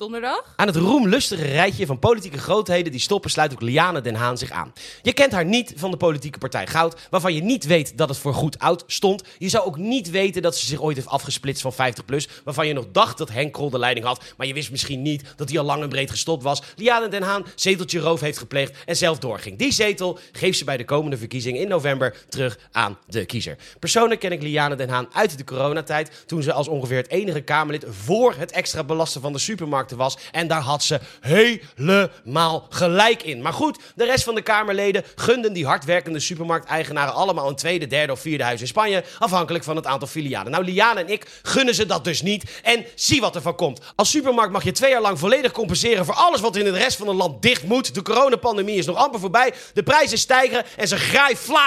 Donderdag? 0.00 0.52
Aan 0.56 0.66
het 0.66 0.76
roemlustige 0.76 1.44
rijtje 1.44 1.86
van 1.86 1.98
politieke 1.98 2.38
grootheden 2.38 2.92
die 2.92 3.00
stoppen 3.00 3.30
sluit 3.30 3.52
ook 3.52 3.60
Liane 3.60 4.00
Den 4.00 4.14
Haan 4.14 4.38
zich 4.38 4.50
aan. 4.50 4.72
Je 5.02 5.12
kent 5.12 5.32
haar 5.32 5.44
niet 5.44 5.72
van 5.76 5.90
de 5.90 5.96
politieke 5.96 6.38
partij 6.38 6.66
Goud, 6.66 7.00
waarvan 7.10 7.34
je 7.34 7.42
niet 7.42 7.64
weet 7.66 7.98
dat 7.98 8.08
het 8.08 8.18
voor 8.18 8.34
goed 8.34 8.58
oud 8.58 8.84
stond. 8.86 9.22
Je 9.38 9.48
zou 9.48 9.64
ook 9.66 9.76
niet 9.76 10.10
weten 10.10 10.42
dat 10.42 10.56
ze 10.56 10.66
zich 10.66 10.80
ooit 10.80 10.96
heeft 10.96 11.08
afgesplitst 11.08 11.62
van 11.62 11.72
50PLUS, 11.72 12.42
waarvan 12.44 12.66
je 12.66 12.72
nog 12.72 12.86
dacht 12.92 13.18
dat 13.18 13.30
Henk 13.30 13.52
Krol 13.52 13.70
de 13.70 13.78
leiding 13.78 14.06
had, 14.06 14.24
maar 14.36 14.46
je 14.46 14.54
wist 14.54 14.70
misschien 14.70 15.02
niet 15.02 15.22
dat 15.36 15.48
hij 15.48 15.58
al 15.58 15.64
lang 15.64 15.82
en 15.82 15.88
breed 15.88 16.10
gestopt 16.10 16.42
was. 16.42 16.62
Liane 16.76 17.08
Den 17.08 17.22
Haan 17.22 17.46
zeteltje 17.54 17.98
roof 17.98 18.20
heeft 18.20 18.38
gepleegd 18.38 18.76
en 18.86 18.96
zelf 18.96 19.18
doorging. 19.18 19.58
Die 19.58 19.72
zetel 19.72 20.18
geeft 20.32 20.58
ze 20.58 20.64
bij 20.64 20.76
de 20.76 20.84
komende 20.84 21.16
verkiezingen 21.16 21.60
in 21.60 21.68
november 21.68 22.24
terug 22.28 22.58
aan 22.72 22.98
de 23.06 23.24
kiezer. 23.24 23.56
Persoonlijk 23.78 24.20
ken 24.20 24.32
ik 24.32 24.42
Liane 24.42 24.76
Den 24.76 24.88
Haan 24.88 25.08
uit 25.12 25.38
de 25.38 25.44
coronatijd, 25.44 26.24
toen 26.26 26.42
ze 26.42 26.52
als 26.52 26.68
ongeveer 26.68 26.96
het 26.96 27.10
enige 27.10 27.40
Kamerlid 27.40 27.84
voor 27.88 28.34
het 28.36 28.50
extra 28.50 28.84
belasten 28.84 29.20
van 29.20 29.32
de 29.32 29.38
supermarkt 29.38 29.88
was. 29.96 30.16
En 30.30 30.48
daar 30.48 30.60
had 30.60 30.82
ze 30.82 31.00
helemaal 31.20 32.66
gelijk 32.68 33.22
in. 33.22 33.42
Maar 33.42 33.52
goed, 33.52 33.78
de 33.94 34.04
rest 34.04 34.24
van 34.24 34.34
de 34.34 34.42
Kamerleden 34.42 35.04
gunden 35.14 35.52
die 35.52 35.66
hardwerkende 35.66 36.20
supermarkteigenaren 36.20 37.14
allemaal 37.14 37.48
een 37.48 37.56
tweede, 37.56 37.86
derde 37.86 38.12
of 38.12 38.20
vierde 38.20 38.44
huis 38.44 38.60
in 38.60 38.66
Spanje. 38.66 39.04
Afhankelijk 39.18 39.64
van 39.64 39.76
het 39.76 39.86
aantal 39.86 40.08
filialen. 40.08 40.52
Nou, 40.52 40.64
Liane 40.64 41.00
en 41.00 41.08
ik 41.08 41.26
gunnen 41.42 41.74
ze 41.74 41.86
dat 41.86 42.04
dus 42.04 42.22
niet. 42.22 42.44
En 42.62 42.84
zie 42.94 43.20
wat 43.20 43.34
er 43.34 43.42
van 43.42 43.54
komt. 43.54 43.80
Als 43.94 44.10
supermarkt 44.10 44.52
mag 44.52 44.64
je 44.64 44.72
twee 44.72 44.90
jaar 44.90 45.00
lang 45.00 45.18
volledig 45.18 45.52
compenseren 45.52 46.04
voor 46.04 46.14
alles 46.14 46.40
wat 46.40 46.56
in 46.56 46.66
het 46.66 46.76
rest 46.76 46.96
van 46.96 47.08
het 47.08 47.16
land 47.16 47.42
dicht 47.42 47.62
moet. 47.62 47.94
De 47.94 48.02
coronapandemie 48.02 48.76
is 48.76 48.86
nog 48.86 48.96
amper 48.96 49.20
voorbij. 49.20 49.52
De 49.74 49.82
prijzen 49.82 50.18
stijgen 50.18 50.64
en 50.76 50.88
ze 50.88 50.98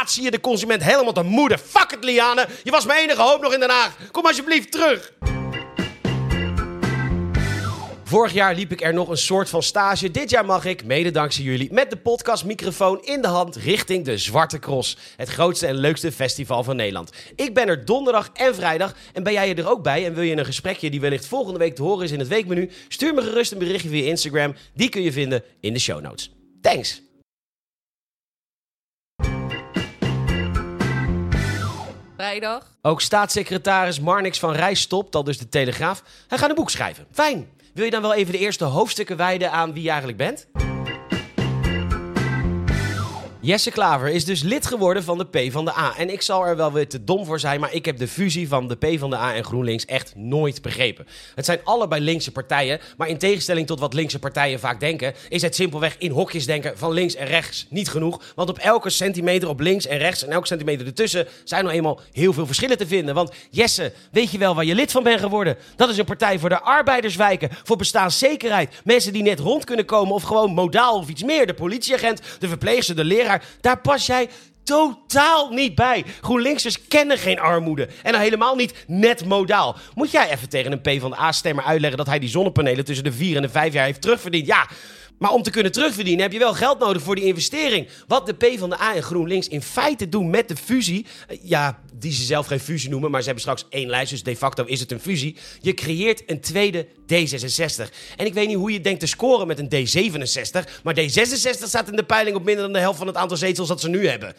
zie 0.06 0.24
je 0.24 0.32
de 0.32 0.39
consument 0.39 0.84
helemaal 0.84 1.13
te 1.13 1.24
moeder. 1.24 1.58
Fuck 1.58 1.92
het, 1.92 2.03
Liane. 2.03 2.48
Je 2.63 2.72
was 2.72 2.86
mijn 2.86 3.00
enige 3.00 3.22
hoop 3.22 3.42
nog 3.42 3.53
in 3.53 3.60
Den 3.60 3.70
Haag. 3.70 3.96
Kom 4.12 4.25
alsjeblieft 4.25 4.72
terug. 4.72 5.12
Vorig 8.13 8.34
jaar 8.34 8.55
liep 8.55 8.72
ik 8.72 8.82
er 8.82 8.93
nog 8.93 9.10
een 9.10 9.17
soort 9.17 9.50
van 9.50 9.63
stage. 9.63 10.12
Dit 10.12 10.29
jaar 10.29 10.46
mag 10.46 10.65
ik, 10.65 10.86
mede 10.86 11.12
dankzij 11.12 11.43
jullie, 11.43 11.74
met 11.74 11.89
de 11.89 11.98
podcastmicrofoon 11.98 13.03
in 13.03 13.22
de 13.22 13.27
hand 13.27 13.55
richting 13.55 14.05
de 14.05 14.17
Zwarte 14.17 14.60
Cross. 14.60 14.98
Het 15.17 15.29
grootste 15.29 15.67
en 15.67 15.75
leukste 15.75 16.12
festival 16.12 16.63
van 16.63 16.75
Nederland. 16.75 17.12
Ik 17.36 17.53
ben 17.53 17.67
er 17.67 17.86
donderdag 17.86 18.29
en 18.34 18.55
vrijdag. 18.55 18.96
En 19.13 19.24
ben 19.24 19.34
jij 19.34 19.55
er 19.55 19.70
ook 19.70 19.84
bij 19.84 20.05
en 20.05 20.13
wil 20.13 20.24
je 20.24 20.38
een 20.38 20.46
gesprekje 20.46 20.89
die 20.89 21.01
wellicht 21.01 21.25
volgende 21.25 21.60
week 21.60 21.75
te 21.75 21.82
horen 21.82 22.03
is 22.03 22.12
in 22.12 22.20
het 22.20 22.27
weekmenu? 22.27 22.70
Stuur 22.88 23.13
me 23.13 23.22
gerust 23.22 23.51
een 23.51 23.58
berichtje 23.58 23.89
via 23.89 24.05
Instagram. 24.10 24.55
Die 24.74 24.89
kun 24.89 25.01
je 25.01 25.12
vinden 25.12 25.43
in 25.60 25.74
de 25.74 25.79
show 25.79 26.01
notes. 26.01 26.32
Thanks! 26.62 27.01
Vrijdag. 32.15 32.75
Ook 32.82 33.01
staatssecretaris 33.01 34.00
Marnix 34.00 34.39
van 34.39 34.53
Rijs 34.53 34.82
stopt, 34.82 35.15
al 35.15 35.24
dus 35.24 35.38
de 35.38 35.50
Telegraaf. 35.50 36.03
Hij 36.27 36.38
gaat 36.38 36.50
een 36.50 36.55
boek 36.55 36.70
schrijven. 36.70 37.08
Fijn. 37.12 37.62
Wil 37.74 37.86
je 37.86 37.92
dan 37.92 38.01
wel 38.01 38.13
even 38.13 38.32
de 38.32 38.39
eerste 38.39 38.63
hoofdstukken 38.63 39.18
wijden 39.18 39.51
aan 39.51 39.74
wie 39.74 39.84
je 39.84 39.89
eigenlijk 39.89 40.18
bent? 40.18 40.48
Jesse 43.46 43.72
Klaver 43.72 44.10
is 44.10 44.26
dus 44.26 44.42
lid 44.42 44.66
geworden 44.66 45.04
van 45.04 45.18
de 45.18 45.26
P 45.26 45.52
van 45.52 45.66
de 45.66 45.78
A. 45.78 45.94
En 45.98 46.10
ik 46.10 46.22
zal 46.22 46.46
er 46.46 46.56
wel 46.56 46.72
weer 46.72 46.88
te 46.88 47.04
dom 47.04 47.26
voor 47.26 47.40
zijn, 47.40 47.60
maar 47.60 47.74
ik 47.74 47.86
heb 47.86 47.98
de 47.98 48.08
fusie 48.08 48.48
van 48.48 48.68
de 48.68 48.76
P 48.76 49.00
van 49.00 49.10
de 49.10 49.16
A 49.16 49.34
en 49.34 49.44
GroenLinks 49.44 49.86
echt 49.86 50.14
nooit 50.16 50.62
begrepen. 50.62 51.08
Het 51.36 51.46
zijn 51.46 51.60
allebei 51.64 52.02
linkse 52.02 52.32
partijen, 52.32 52.80
maar 52.98 53.08
in 53.08 53.18
tegenstelling 53.18 53.68
tot 53.68 53.80
wat 53.80 53.94
linkse 53.94 54.20
partijen 54.20 54.60
vaak 54.60 54.80
denken, 54.80 55.14
is 55.30 55.42
het 55.42 55.56
simpelweg 55.56 55.96
in 55.98 56.12
hokjes 56.12 56.46
denken 56.46 56.78
van 56.78 56.92
links 56.92 57.16
en 57.16 57.28
rechts 57.28 57.68
niet 57.70 57.90
genoeg. 57.90 58.22
Want 58.36 58.50
op 58.50 58.58
elke 58.58 58.90
centimeter 58.90 59.50
op 59.50 59.60
links 59.60 59.88
en 59.88 59.98
rechts 59.98 60.24
en 60.24 60.32
elke 60.32 60.48
centimeter 60.48 60.86
ertussen 60.86 61.28
zijn 61.44 61.64
nou 61.64 61.76
eenmaal 61.76 62.00
heel 62.12 62.34
veel 62.34 62.46
verschillen 62.46 62.78
te 62.78 62.88
vinden. 62.88 63.16
Want 63.16 63.32
Jesse, 63.50 63.94
weet 64.12 64.32
je 64.32 64.38
wel 64.38 64.56
waar 64.56 64.66
je 64.66 64.76
lid 64.76 64.92
van 64.92 65.04
bent 65.04 65.20
geworden? 65.20 65.58
Dat 65.76 65.90
is 65.90 65.98
een 65.98 66.06
partij 66.06 66.40
voor 66.40 66.50
de 66.50 66.62
arbeiderswijken, 66.62 67.50
voor 67.64 67.78
bestaanszekerheid, 67.78 68.82
mensen 68.84 69.14
die 69.14 69.24
net 69.24 69.40
rond 69.40 69.64
kunnen 69.64 69.86
komen 69.86 70.14
of 70.14 70.24
gewoon 70.24 70.52
modaal 70.52 70.98
of 70.98 71.10
iets 71.10 71.24
meer. 71.24 71.48
De 71.48 71.54
politieagent, 71.54 72.22
de 72.40 72.48
verpleegster, 72.48 72.96
de 72.96 73.04
leraar 73.04 73.32
daar 73.62 73.82
pas 73.82 74.06
jij 74.06 74.30
totaal 74.63 75.50
niet 75.50 75.75
bij. 75.75 76.06
GroenLinksers 76.22 76.88
kennen 76.88 77.18
geen 77.18 77.40
armoede. 77.40 77.88
En 78.04 78.20
helemaal 78.20 78.56
niet 78.56 78.74
net 78.88 79.25
modaal. 79.25 79.78
Moet 79.94 80.12
jij 80.12 80.32
even 80.32 80.50
tegen 80.50 80.72
een 80.72 80.82
P 80.82 81.02
van 81.02 81.10
de 81.12 81.20
A-stemmer 81.20 81.63
uitleggen 81.63 81.98
dat 81.98 82.08
hij 82.08 82.20
die 82.20 82.30
zonnepanelen 82.30 82.86
tussen 82.86 83.04
de 83.04 83.12
4 83.12 83.36
en 83.36 83.42
de 83.42 83.50
5 83.50 83.74
jaar 83.74 83.86
heeft 83.86 84.02
terugverdiend? 84.02 84.46
Ja. 84.48 84.68
Maar 85.24 85.32
om 85.32 85.44
te 85.44 85.50
kunnen 85.50 85.72
terugverdienen 85.72 86.22
heb 86.22 86.32
je 86.32 86.39
wel 86.39 86.53
geld 86.53 86.80
nodig 86.80 87.01
voor 87.01 87.15
die 87.15 87.24
investering. 87.24 87.88
Wat 88.08 88.25
de 88.25 88.34
P 88.34 88.60
van 88.60 88.70
de 88.70 88.82
A 88.82 88.96
en 88.96 89.03
GroenLinks 89.03 89.48
in 89.48 89.62
feite 89.62 90.10
doen 90.10 90.30
met 90.30 90.48
de 90.48 90.56
fusie. 90.56 91.06
Eh, 91.27 91.38
ja, 91.42 91.80
die 91.94 92.12
ze 92.12 92.24
zelf 92.24 92.48
geen 92.48 92.60
fusie 92.60 92.89
noemen, 92.89 93.12
maar 93.12 93.20
ze 93.20 93.25
hebben 93.25 93.44
straks 93.44 93.65
één 93.70 93.89
lijst. 93.89 94.12
Dus 94.12 94.24
de 94.24 94.36
facto 94.36 94.65
is 94.65 94.80
het 94.80 94.92
een 94.92 95.00
fusie. 95.00 95.36
Je 95.60 95.74
creëert 95.74 96.24
een 96.25 96.39
tweede 96.39 96.88
D66. 96.88 97.89
En 98.15 98.25
ik 98.25 98.34
weet 98.34 98.48
niet 98.48 98.58
hoe 98.58 98.72
je 98.72 98.82
denkt 98.82 99.00
te 99.00 99.08
scoren 99.08 99.48
met 99.48 99.60
een 99.60 99.70
D67. 99.70 100.82
Maar 100.84 101.00
D66 101.00 101.63
staat 101.63 101.89
in 101.89 101.96
de 101.96 102.06
peiling 102.06 102.36
op 102.36 102.44
minder 102.44 102.63
dan 102.63 102.74
de 102.74 102.80
helft 102.80 102.98
van 102.98 103.08
het 103.08 103.15
aantal 103.15 103.38
zetels 103.38 103.68
dat 103.68 103.82
ze 103.82 103.89
nu 103.89 104.08
hebben. 104.08 104.34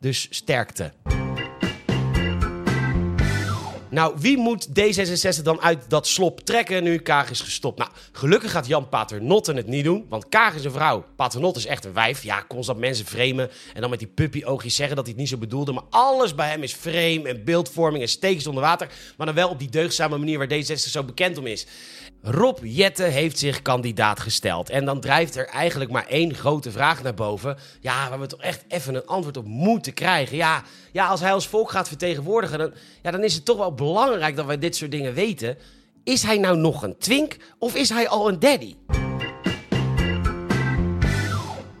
Dus 0.00 0.26
sterkte. 0.30 0.92
Nou, 3.92 4.14
wie 4.18 4.36
moet 4.36 4.68
D66 4.68 5.42
dan 5.42 5.60
uit 5.60 5.90
dat 5.90 6.06
slop 6.06 6.40
trekken 6.40 6.82
nu 6.82 6.98
Kaag 6.98 7.30
is 7.30 7.40
gestopt? 7.40 7.78
Nou, 7.78 7.90
gelukkig 8.12 8.50
gaat 8.50 8.66
Jan 8.66 8.88
Paternotte 8.88 9.52
het 9.52 9.66
niet 9.66 9.84
doen, 9.84 10.06
want 10.08 10.28
Kaag 10.28 10.54
is 10.54 10.64
een 10.64 10.72
vrouw. 10.72 11.04
Paternotte 11.16 11.58
is 11.58 11.66
echt 11.66 11.84
een 11.84 11.92
wijf. 11.92 12.22
Ja, 12.22 12.44
constant 12.48 12.78
mensen 12.78 13.06
framen 13.06 13.50
en 13.74 13.80
dan 13.80 13.90
met 13.90 13.98
die 13.98 14.08
puppy-oogjes 14.08 14.74
zeggen 14.74 14.96
dat 14.96 15.04
hij 15.04 15.14
het 15.14 15.22
niet 15.22 15.30
zo 15.30 15.38
bedoelde. 15.38 15.72
Maar 15.72 15.82
alles 15.90 16.34
bij 16.34 16.48
hem 16.48 16.62
is 16.62 16.72
frame 16.72 17.22
en 17.28 17.44
beeldvorming 17.44 18.02
en 18.02 18.08
steekjes 18.08 18.46
onder 18.46 18.62
water. 18.62 18.88
Maar 19.16 19.26
dan 19.26 19.36
wel 19.36 19.48
op 19.48 19.58
die 19.58 19.70
deugdzame 19.70 20.18
manier 20.18 20.38
waar 20.38 20.48
D66 20.48 20.74
zo 20.74 21.04
bekend 21.04 21.38
om 21.38 21.46
is. 21.46 21.66
Rob 22.22 22.58
Jette 22.62 23.02
heeft 23.02 23.38
zich 23.38 23.62
kandidaat 23.62 24.20
gesteld. 24.20 24.70
En 24.70 24.84
dan 24.84 25.00
drijft 25.00 25.36
er 25.36 25.46
eigenlijk 25.46 25.90
maar 25.90 26.06
één 26.06 26.34
grote 26.34 26.70
vraag 26.70 27.02
naar 27.02 27.14
boven. 27.14 27.56
Ja, 27.80 28.08
waar 28.08 28.20
we 28.20 28.26
toch 28.26 28.40
echt 28.40 28.64
even 28.68 28.94
een 28.94 29.06
antwoord 29.06 29.36
op 29.36 29.46
moeten 29.46 29.94
krijgen. 29.94 30.36
Ja, 30.36 30.62
ja 30.92 31.06
als 31.06 31.20
hij 31.20 31.32
ons 31.32 31.48
volk 31.48 31.70
gaat 31.70 31.88
vertegenwoordigen, 31.88 32.58
dan, 32.58 32.72
ja, 33.02 33.10
dan 33.10 33.24
is 33.24 33.34
het 33.34 33.44
toch 33.44 33.56
wel 33.56 33.74
belangrijk 33.74 34.36
dat 34.36 34.46
wij 34.46 34.58
dit 34.58 34.76
soort 34.76 34.90
dingen 34.90 35.14
weten. 35.14 35.56
Is 36.04 36.22
hij 36.22 36.38
nou 36.38 36.56
nog 36.56 36.82
een 36.82 36.98
twink 36.98 37.36
of 37.58 37.74
is 37.74 37.88
hij 37.88 38.08
al 38.08 38.28
een 38.28 38.38
daddy? 38.38 38.76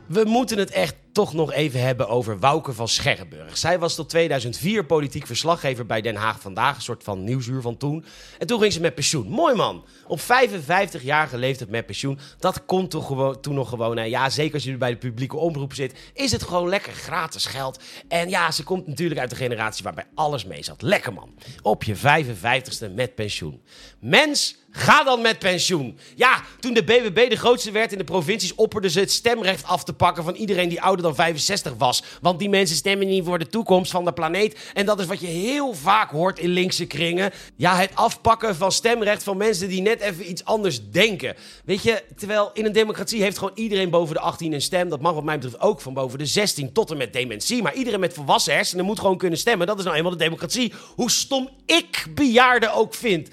We 0.06 0.24
moeten 0.24 0.58
het 0.58 0.70
echt 0.70 0.94
toch 1.12 1.32
nog 1.32 1.52
even 1.52 1.80
hebben 1.80 2.08
over 2.08 2.38
Wouke 2.38 2.72
van 2.72 2.88
Scherrenburg. 2.88 3.56
Zij 3.56 3.78
was 3.78 3.94
tot 3.94 4.08
2004 4.08 4.84
politiek 4.84 5.26
verslaggever 5.26 5.86
bij 5.86 6.00
Den 6.00 6.14
Haag 6.16 6.40
Vandaag, 6.40 6.76
een 6.76 6.82
soort 6.82 7.04
van 7.04 7.24
nieuwsuur 7.24 7.60
van 7.60 7.76
toen. 7.76 8.04
En 8.38 8.46
toen 8.46 8.60
ging 8.60 8.72
ze 8.72 8.80
met 8.80 8.94
pensioen. 8.94 9.28
Mooi 9.28 9.54
man. 9.54 9.84
Op 10.06 10.20
55-jarige 10.20 11.38
leeftijd 11.38 11.70
met 11.70 11.86
pensioen. 11.86 12.18
Dat 12.38 12.64
kon 12.64 12.88
toch 12.88 13.06
gewoon, 13.06 13.40
toen 13.40 13.54
nog 13.54 13.68
gewoon. 13.68 13.96
hè. 13.96 14.04
ja, 14.04 14.30
zeker 14.30 14.54
als 14.54 14.64
je 14.64 14.76
bij 14.76 14.90
de 14.90 14.96
publieke 14.96 15.36
omroep 15.36 15.74
zit, 15.74 15.98
is 16.14 16.32
het 16.32 16.42
gewoon 16.42 16.68
lekker 16.68 16.92
gratis 16.92 17.46
geld. 17.46 17.82
En 18.08 18.28
ja, 18.28 18.50
ze 18.50 18.62
komt 18.62 18.86
natuurlijk 18.86 19.20
uit 19.20 19.30
de 19.30 19.36
generatie 19.36 19.84
waarbij 19.84 20.06
alles 20.14 20.44
mee 20.44 20.64
zat. 20.64 20.82
Lekker 20.82 21.12
man. 21.12 21.34
Op 21.62 21.84
je 21.84 21.96
55ste 21.96 22.94
met 22.94 23.14
pensioen. 23.14 23.62
Mens, 24.00 24.56
ga 24.70 25.04
dan 25.04 25.20
met 25.20 25.38
pensioen. 25.38 25.98
Ja, 26.14 26.42
toen 26.60 26.74
de 26.74 26.84
BBB 26.84 27.28
de 27.28 27.36
grootste 27.36 27.70
werd 27.70 27.92
in 27.92 27.98
de 27.98 28.04
provincies, 28.04 28.54
opperden 28.54 28.90
ze 28.90 29.00
het 29.00 29.12
stemrecht 29.12 29.64
af 29.64 29.84
te 29.84 29.92
pakken 29.92 30.24
van 30.24 30.34
iedereen 30.34 30.68
die 30.68 30.82
ouder 30.82 31.01
dan 31.02 31.14
65 31.14 31.74
was. 31.78 32.02
Want 32.20 32.38
die 32.38 32.48
mensen 32.48 32.76
stemmen 32.76 33.06
niet 33.06 33.24
voor 33.24 33.38
de 33.38 33.46
toekomst 33.46 33.90
van 33.90 34.04
de 34.04 34.12
planeet. 34.12 34.58
En 34.74 34.86
dat 34.86 35.00
is 35.00 35.06
wat 35.06 35.20
je 35.20 35.26
heel 35.26 35.74
vaak 35.74 36.10
hoort 36.10 36.38
in 36.38 36.48
linkse 36.48 36.86
kringen. 36.86 37.30
Ja, 37.56 37.76
het 37.76 37.90
afpakken 37.94 38.56
van 38.56 38.72
stemrecht 38.72 39.22
van 39.22 39.36
mensen 39.36 39.68
die 39.68 39.82
net 39.82 40.00
even 40.00 40.30
iets 40.30 40.44
anders 40.44 40.90
denken. 40.90 41.34
Weet 41.64 41.82
je, 41.82 42.02
terwijl 42.16 42.50
in 42.54 42.64
een 42.64 42.72
democratie 42.72 43.22
heeft 43.22 43.38
gewoon 43.38 43.54
iedereen 43.54 43.90
boven 43.90 44.14
de 44.14 44.20
18 44.20 44.52
een 44.52 44.62
stem. 44.62 44.88
Dat 44.88 45.00
mag 45.00 45.14
wat 45.14 45.24
mij 45.24 45.38
betreft 45.38 45.60
ook 45.60 45.80
van 45.80 45.94
boven 45.94 46.18
de 46.18 46.26
16 46.26 46.72
tot 46.72 46.90
en 46.90 46.96
met 46.96 47.12
dementie. 47.12 47.62
Maar 47.62 47.74
iedereen 47.74 48.00
met 48.00 48.14
volwassen 48.14 48.54
hersenen 48.54 48.84
moet 48.84 49.00
gewoon 49.00 49.18
kunnen 49.18 49.38
stemmen. 49.38 49.66
Dat 49.66 49.78
is 49.78 49.84
nou 49.84 49.96
eenmaal 49.96 50.12
de 50.12 50.18
democratie. 50.18 50.72
Hoe 50.94 51.10
stom 51.10 51.48
ik 51.66 52.06
bejaarden 52.14 52.74
ook 52.74 52.94
vind. 52.94 53.28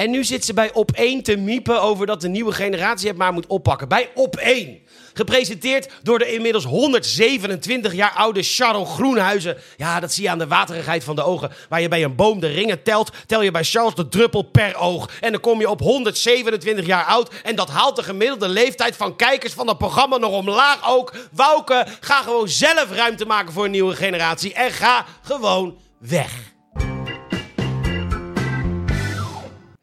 En 0.00 0.10
nu 0.10 0.24
zit 0.24 0.44
ze 0.44 0.54
bij 0.54 0.72
Op 0.72 0.90
1 0.90 1.22
te 1.22 1.36
miepen 1.36 1.82
over 1.82 2.06
dat 2.06 2.20
de 2.20 2.28
nieuwe 2.28 2.52
generatie 2.52 3.08
het 3.08 3.16
maar 3.16 3.32
moet 3.32 3.46
oppakken. 3.46 3.88
Bij 3.88 4.10
Op 4.14 4.36
1. 4.36 4.78
Gepresenteerd 5.12 5.90
door 6.02 6.18
de 6.18 6.32
inmiddels 6.32 6.64
127 6.64 7.94
jaar 7.94 8.12
oude 8.12 8.42
Charles 8.42 8.88
Groenhuizen. 8.88 9.56
Ja, 9.76 10.00
dat 10.00 10.12
zie 10.12 10.22
je 10.22 10.30
aan 10.30 10.38
de 10.38 10.46
waterigheid 10.46 11.04
van 11.04 11.16
de 11.16 11.22
ogen. 11.22 11.52
Waar 11.68 11.80
je 11.80 11.88
bij 11.88 12.04
een 12.04 12.14
boom 12.14 12.40
de 12.40 12.46
ringen 12.46 12.82
telt, 12.82 13.10
tel 13.26 13.42
je 13.42 13.50
bij 13.50 13.64
Charles 13.64 13.94
de 13.94 14.08
druppel 14.08 14.42
per 14.42 14.76
oog. 14.76 15.10
En 15.20 15.32
dan 15.32 15.40
kom 15.40 15.60
je 15.60 15.70
op 15.70 15.80
127 15.80 16.86
jaar 16.86 17.04
oud. 17.04 17.30
En 17.42 17.56
dat 17.56 17.70
haalt 17.70 17.96
de 17.96 18.02
gemiddelde 18.02 18.48
leeftijd 18.48 18.96
van 18.96 19.16
kijkers 19.16 19.52
van 19.52 19.68
het 19.68 19.78
programma 19.78 20.16
nog 20.16 20.32
omlaag 20.32 20.90
ook. 20.90 21.14
Wouke, 21.32 21.86
ga 22.00 22.22
gewoon 22.22 22.48
zelf 22.48 22.92
ruimte 22.92 23.26
maken 23.26 23.52
voor 23.52 23.64
een 23.64 23.70
nieuwe 23.70 23.96
generatie. 23.96 24.54
En 24.54 24.70
ga 24.70 25.06
gewoon 25.22 25.78
weg. 25.98 26.58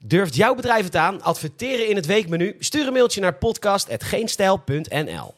Durft 0.07 0.35
jouw 0.35 0.55
bedrijf 0.55 0.83
het 0.83 0.95
aan? 0.95 1.21
Adverteren 1.21 1.89
in 1.89 1.95
het 1.95 2.05
weekmenu? 2.05 2.55
Stuur 2.59 2.87
een 2.87 2.93
mailtje 2.93 3.21
naar 3.21 3.33
podcast.geenstijl.nl 3.33 5.33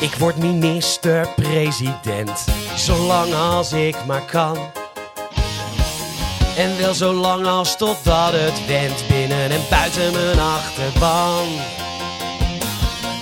Ik 0.00 0.14
word 0.18 0.36
minister-president, 0.36 2.44
zolang 2.76 3.34
als 3.34 3.72
ik 3.72 4.04
maar 4.06 4.24
kan. 4.24 4.58
En 6.56 6.78
wel 6.78 6.94
zo 6.94 7.12
lang 7.12 7.46
als 7.46 7.76
totdat 7.76 8.32
het 8.32 8.66
went 8.66 9.04
binnen 9.08 9.50
en 9.50 9.60
buiten 9.70 10.12
mijn 10.12 10.38
achterban. 10.38 11.46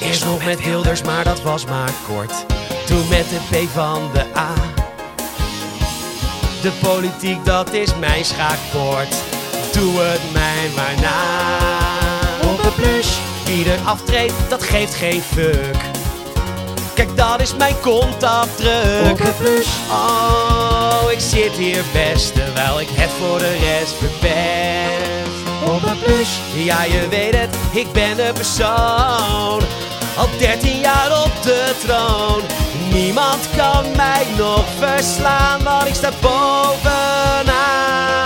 Eerst 0.04 0.24
nog 0.24 0.44
met 0.44 0.64
Wilders, 0.64 1.02
maar 1.02 1.24
dat 1.24 1.42
was 1.42 1.64
maar 1.64 1.92
kort. 2.06 2.32
Toen 2.86 3.08
met 3.08 3.26
de 3.28 3.38
P 3.50 3.68
van 3.72 4.10
de 4.12 4.24
A. 4.36 4.52
De 6.62 6.70
politiek, 6.82 7.44
dat 7.44 7.72
is 7.72 7.94
mijn 7.98 8.24
schaakbord. 8.24 9.14
Doe 9.72 10.00
het 10.00 10.32
mij 10.32 10.70
maar 10.74 10.94
na. 11.00 12.48
Op 12.48 12.64
een 12.64 12.74
plus, 12.74 13.18
wie 13.44 13.70
er 13.70 13.78
aftreedt, 13.84 14.32
dat 14.48 14.62
geeft 14.62 14.94
geen 14.94 15.22
fuck. 15.22 15.76
Kijk, 16.94 17.16
dat 17.16 17.40
is 17.40 17.54
mijn 17.56 17.80
kontafdruk. 17.80 19.10
Op 19.10 19.20
een 19.20 19.36
plus. 19.36 19.66
Oh, 19.90 21.02
ik 21.10 21.20
zit 21.20 21.52
hier 21.52 21.84
best, 21.92 22.34
terwijl 22.34 22.80
ik 22.80 22.88
het 22.90 23.10
voor 23.10 23.38
de 23.38 23.52
rest 23.52 23.94
verpest. 23.98 25.04
Op 25.64 25.82
een 25.82 25.98
plus. 25.98 26.28
Ja, 26.54 26.84
je 26.84 27.08
weet 27.08 27.36
het, 27.36 27.56
ik 27.72 27.92
ben 27.92 28.16
de 28.16 28.30
persoon. 28.34 29.62
Al 30.16 30.28
13 30.38 30.80
jaar 30.80 31.22
op 31.24 31.42
de 31.42 31.74
troon. 31.86 32.42
Niemand 32.92 33.48
kan 33.56 33.84
mij 33.96 34.26
nog 34.36 34.64
verslaan, 34.78 35.62
want 35.62 35.86
ik 35.86 35.94
sta 35.94 36.10
bovenaan. 36.20 37.44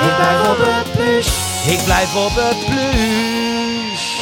Ik 0.08 0.16
blijf 0.16 0.48
op 0.50 0.58
een 0.58 0.90
plus. 0.96 1.26
Ik 1.66 1.84
blijf 1.84 2.16
op 2.16 2.32
het 2.34 2.66
plus. 2.66 4.16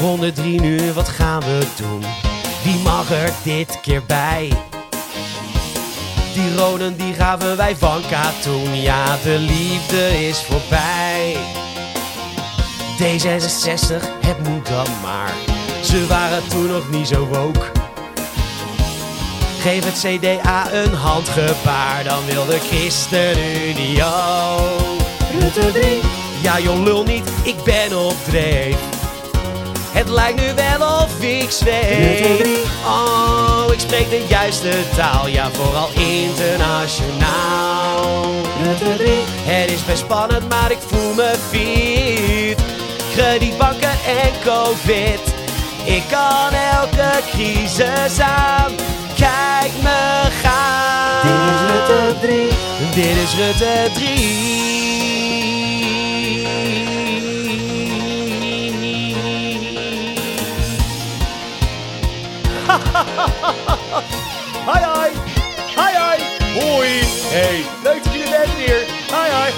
Ronde 0.00 0.32
3 0.32 0.60
nu, 0.60 0.92
wat 0.92 1.08
gaan 1.08 1.40
we 1.40 1.66
doen? 1.76 2.04
Wie 2.62 2.78
mag 2.78 3.10
er 3.10 3.32
dit 3.42 3.80
keer 3.80 4.04
bij? 4.06 4.52
Die 6.34 6.56
roden 6.56 6.96
die 6.96 7.14
gaven 7.14 7.56
wij 7.56 7.76
van 7.76 8.02
toen. 8.42 8.80
Ja, 8.80 9.16
de 9.22 9.38
liefde 9.38 10.26
is 10.28 10.38
voorbij. 10.38 11.36
D66, 13.02 14.04
het 14.26 14.48
moet 14.48 14.66
dan 14.66 14.86
maar. 15.02 15.32
Ze 15.82 16.06
waren 16.06 16.48
toen 16.48 16.66
nog 16.66 16.90
niet 16.90 17.08
zo 17.08 17.26
woke. 17.26 17.60
Geef 19.60 19.84
het 19.84 20.04
CDA 20.04 20.72
een 20.72 20.94
handgebaar, 20.94 22.04
dan 22.04 22.26
wil 22.26 22.46
de 22.46 22.58
ChristenUnie 22.58 24.04
ook. 24.04 25.00
Rutte 25.40 25.72
3. 25.72 26.00
Ja, 26.42 26.60
joh, 26.60 26.82
lul 26.82 27.04
niet, 27.04 27.30
ik 27.42 27.62
ben 27.64 28.06
op 28.06 28.16
dreef. 28.24 28.76
Het 29.90 30.08
lijkt 30.08 30.40
nu 30.40 30.54
wel 30.54 31.02
of 31.02 31.22
ik 31.22 31.50
zweef. 31.50 32.66
Oh, 32.86 33.64
ik 33.72 33.80
spreek 33.80 34.10
de 34.10 34.24
juiste 34.28 34.72
taal, 34.96 35.28
ja, 35.28 35.50
vooral 35.50 35.88
internationaal. 35.92 38.24
Rutte 38.62 38.96
3. 38.96 39.10
Het 39.26 39.70
is 39.70 39.84
best 39.84 39.98
spannend, 39.98 40.48
maar 40.48 40.70
ik 40.70 40.78
voel 40.86 41.14
me 41.14 41.34
fit. 43.18 43.26
Kredietbanken 43.26 43.90
en 44.06 44.32
covid. 44.44 45.20
Ik 45.84 46.02
kan 46.10 46.50
elke 46.52 47.10
crisis 47.30 48.20
aan. 48.20 48.72
Kijk 49.16 49.72
me 49.82 50.22
gaan. 50.42 51.22
Dit 51.22 51.32
is 51.54 51.60
Rutte 51.70 52.14
3. 52.20 52.48
Dit 52.94 53.16
is 53.16 53.34
Rutte 53.34 53.90
3. 53.94 54.06
Hoi 64.68 64.82
hoi. 64.84 65.10
Hoi 65.76 65.94
hoi. 65.96 66.18
Hoi. 66.60 66.88
Hey, 67.30 67.64
leuk 67.82 68.04
dat 68.04 68.12
je 68.12 68.22
er 68.22 68.30
bent 68.30 68.54
weer. 68.56 68.86
Hoi 69.14 69.30
hoi. 69.30 69.52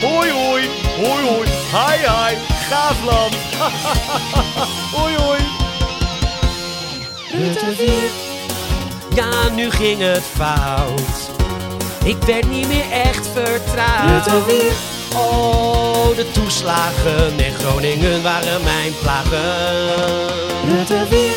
hoi 0.00 0.30
hoi. 0.30 0.79
Hoi 1.00 1.22
hoi. 1.22 1.46
Hi 1.72 1.96
hi. 1.98 2.34
Gaaf 2.68 3.04
land. 3.04 3.34
hoi 4.96 5.16
hoi. 5.16 5.38
Rutte 7.32 7.74
4. 7.76 7.92
Ja, 9.14 9.48
nu 9.48 9.70
ging 9.70 10.00
het 10.00 10.22
fout. 10.22 11.30
Ik 12.04 12.16
werd 12.22 12.48
niet 12.50 12.68
meer 12.68 12.90
echt 12.90 13.28
vertrouwd. 13.32 14.26
Rutte 14.26 14.42
4. 14.46 14.72
Oh, 15.20 16.16
de 16.16 16.30
toeslagen 16.32 17.38
in 17.38 17.54
Groningen 17.54 18.22
waren 18.22 18.62
mijn 18.62 18.92
plagen. 19.00 19.48
4. 21.08 21.32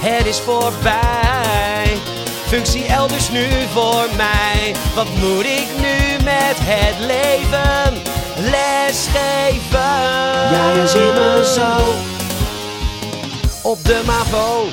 Het 0.00 0.26
is 0.26 0.38
voorbij. 0.38 1.98
Functie 2.46 2.86
elders 2.86 3.30
nu 3.30 3.46
voor 3.72 4.06
mij. 4.16 4.74
Wat 4.94 5.08
moet 5.08 5.44
ik 5.44 5.68
nu 5.80 6.24
met 6.24 6.56
het 6.58 6.98
leven? 6.98 7.81
Ja, 10.52 10.72
je 10.72 10.86
ziet 10.86 11.14
me 11.14 11.52
zo. 11.54 11.70
op 13.68 13.84
de 13.84 14.02
MAVO. 14.06 14.66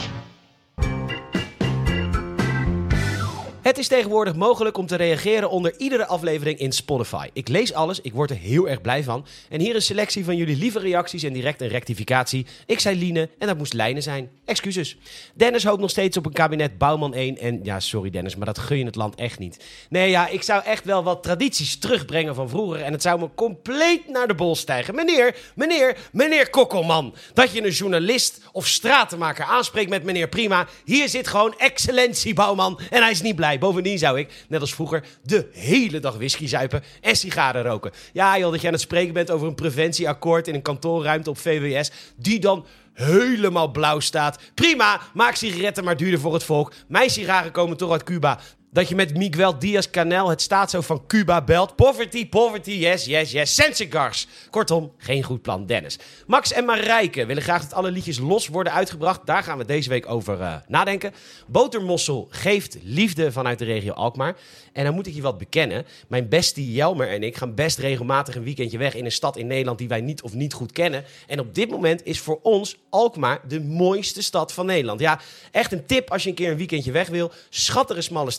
Het 3.62 3.78
is 3.78 3.88
tegenwoordig 3.88 4.36
mogelijk 4.36 4.78
om 4.78 4.86
te 4.86 4.96
reageren 4.96 5.50
onder 5.50 5.74
iedere 5.78 6.06
aflevering 6.06 6.60
in 6.60 6.72
Spotify. 6.72 7.30
Ik 7.34 7.48
lees 7.48 7.74
alles, 7.74 8.02
ik 8.02 8.13
word 8.13 8.30
er 8.30 8.36
heel 8.36 8.70
erg 8.70 8.82
blij 8.82 9.04
van. 9.04 9.26
En 9.50 9.60
hier 9.60 9.76
een 9.76 9.82
selectie 9.82 10.26
van 10.26 10.36
jullie 10.36 10.58
lieve 10.58 10.80
reacties 10.80 11.24
en 11.24 11.34
direct 11.34 11.62
een 11.62 11.68
rectificatie. 11.68 12.46
Ik 12.65 12.80
zei 12.80 12.98
Line 12.98 13.30
en 13.38 13.48
dat 13.48 13.58
moest 13.58 13.74
Lijnen 13.74 14.04
zijn. 14.04 14.30
Excuses. 14.50 14.98
Dennis 15.34 15.64
hoopt 15.64 15.82
nog 15.82 15.90
steeds 15.90 16.18
op 16.18 16.26
een 16.26 16.32
kabinet 16.32 16.78
Bouwman 16.78 17.14
1. 17.14 17.38
En 17.38 17.60
ja, 17.64 17.80
sorry 17.80 18.10
Dennis, 18.10 18.36
maar 18.36 18.46
dat 18.46 18.60
gun 18.60 18.78
je 18.78 18.86
het 18.86 18.96
land 18.96 19.16
echt 19.16 19.40
niet. 19.40 19.66
Nee, 19.90 20.10
ja, 20.10 20.28
ik 20.28 20.42
zou 20.42 20.64
echt 20.64 20.86
wel 20.86 21.04
wat 21.04 21.24
tradities 21.24 21.78
terugbrengen 21.78 22.36
van 22.36 22.50
vroeger. 22.50 22.82
En 22.82 22.92
het 22.92 23.02
zou 23.02 23.20
me 23.20 23.30
compleet 23.36 24.08
naar 24.08 24.28
de 24.28 24.36
bol 24.36 24.56
stijgen. 24.56 24.96
Meneer, 24.96 25.36
meneer, 25.56 25.98
meneer 26.12 26.50
Kokkelman. 26.50 27.16
Dat 27.34 27.52
je 27.52 27.64
een 27.64 27.72
journalist 27.72 28.42
of 28.52 28.68
stratenmaker 28.68 29.46
aanspreekt 29.46 29.90
met 29.90 30.04
meneer 30.04 30.28
Prima. 30.28 30.68
Hier 30.86 31.10
zit 31.10 31.28
gewoon 31.28 31.54
excellentie 31.58 32.34
Bouwman. 32.34 32.80
En 32.90 33.02
hij 33.02 33.12
is 33.12 33.22
niet 33.22 33.36
blij. 33.36 33.60
Bovendien 33.60 33.98
zou 33.98 34.20
ik, 34.20 34.46
net 34.48 34.62
als 34.62 34.74
vroeger, 34.74 35.04
de 35.24 35.50
hele 35.54 36.00
dag 36.00 36.16
whisky 36.16 36.48
zuipen 36.48 36.84
en 37.02 37.16
sigaren 37.16 37.64
roken. 37.64 37.92
Ja, 38.14 38.38
joh, 38.38 38.52
dat 38.52 38.62
je 38.62 38.68
aan 38.68 38.74
het 38.74 38.82
spreken 38.82 39.14
bent 39.14 39.32
over 39.32 39.48
een 39.48 39.56
preventieakkoord 39.56 40.48
in 40.48 40.56
een 40.56 40.62
kantoorruimte 40.62 41.30
op 41.30 41.38
VWS. 41.38 41.92
Die 42.16 42.40
dan 42.40 42.66
helemaal 43.00 43.72
blauw 43.72 44.00
staat. 44.00 44.40
Prima, 44.54 45.02
maak 45.14 45.36
sigaretten 45.36 45.84
maar 45.84 45.98
duurder 45.98 46.20
voor 46.20 46.34
het 46.34 46.44
volk. 46.44 46.74
Mijn 46.88 47.10
sigaren 47.10 47.52
komen 47.52 47.78
toch 47.78 47.92
uit 47.92 48.04
Cuba. 48.04 48.40
Dat 48.72 48.90
je 48.90 48.96
met 48.96 49.18
Miguel 49.18 49.60
Diaz-Canel 49.60 50.30
het 50.30 50.42
staatshoofd 50.42 50.88
van 50.88 51.06
Cuba 51.08 51.42
belt. 51.42 51.76
Poverty, 51.76 52.30
poverty, 52.30 52.72
yes, 52.72 53.06
yes, 53.06 53.32
yes. 53.32 53.56
Send 53.56 53.76
cigars. 53.76 54.28
Kortom, 54.50 54.92
geen 54.98 55.24
goed 55.24 55.42
plan, 55.42 55.66
Dennis. 55.66 56.00
Max 56.28 56.52
en 56.52 56.66
Marijke 56.66 57.26
willen 57.26 57.44
graag 57.44 57.62
dat 57.62 57.74
alle 57.74 57.92
liedjes 57.92 58.20
los 58.20 58.48
worden 58.48 58.74
uitgebracht. 58.74 59.26
Daar 59.26 59.44
gaan 59.44 59.58
we 59.58 59.66
deze 59.66 59.90
week 59.90 60.10
over 60.10 60.42
eh, 60.42 60.56
nadenken. 60.68 61.14
Botermossel 61.48 62.28
geeft 62.30 62.78
liefde 62.84 63.32
vanuit 63.32 63.60
de 63.60 63.66
regio 63.66 63.94
Alkmaar. 63.94 64.36
En 64.74 64.84
dan 64.84 64.94
moet 64.94 65.08
ik 65.08 65.14
je 65.14 65.22
wat 65.22 65.38
bekennen. 65.38 65.86
Mijn 66.08 66.30
bestie 66.30 66.72
Jelmer 66.72 67.10
en 67.10 67.24
ik 67.24 67.38
gaan 67.38 67.56
best 67.56 67.78
regelmatig 67.78 68.36
een 68.36 68.44
weekendje 68.44 68.78
weg 68.78 68.96
in 68.96 69.06
een 69.06 69.12
stad 69.12 69.38
in 69.38 69.48
Nederland 69.48 69.78
die 69.78 69.88
wij 69.88 70.02
niet 70.02 70.22
of 70.22 70.34
niet 70.34 70.54
goed 70.54 70.72
kennen. 70.72 71.04
En 71.28 71.40
op 71.40 71.56
dit 71.56 71.70
moment 71.70 72.06
is 72.06 72.20
voor 72.20 72.40
ons 72.42 72.78
Alkmaar 72.90 73.42
de 73.48 73.62
mooiste 73.62 74.24
stad 74.24 74.54
van 74.54 74.66
Nederland. 74.66 75.00
Ja, 75.00 75.20
echt 75.52 75.72
een 75.72 75.86
tip 75.86 76.12
als 76.12 76.24
je 76.24 76.30
een 76.30 76.36
keer 76.36 76.52
een 76.52 76.58
weekendje 76.58 76.92
weg 76.92 77.08
wil. 77.08 77.32
Schattige 77.50 78.02
smalle 78.02 78.32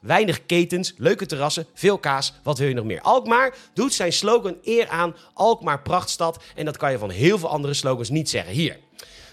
weinig 0.00 0.46
ketens, 0.46 0.94
leuke 0.96 1.26
terrassen, 1.26 1.66
veel 1.74 1.98
kaas. 1.98 2.32
Wat 2.42 2.58
wil 2.58 2.68
je 2.68 2.74
nog 2.74 2.84
meer? 2.84 3.00
Alkmaar 3.00 3.54
doet 3.74 3.94
zijn 3.94 4.12
slogan 4.12 4.56
eer 4.62 4.88
aan 4.88 5.16
Alkmaar 5.34 5.82
prachtstad. 5.82 6.42
En 6.54 6.64
dat 6.64 6.76
kan 6.76 6.90
je 6.90 6.98
van 6.98 7.10
heel 7.10 7.38
veel 7.38 7.48
andere 7.48 7.74
slogans 7.74 8.10
niet 8.10 8.30
zeggen. 8.30 8.52
Hier. 8.52 8.76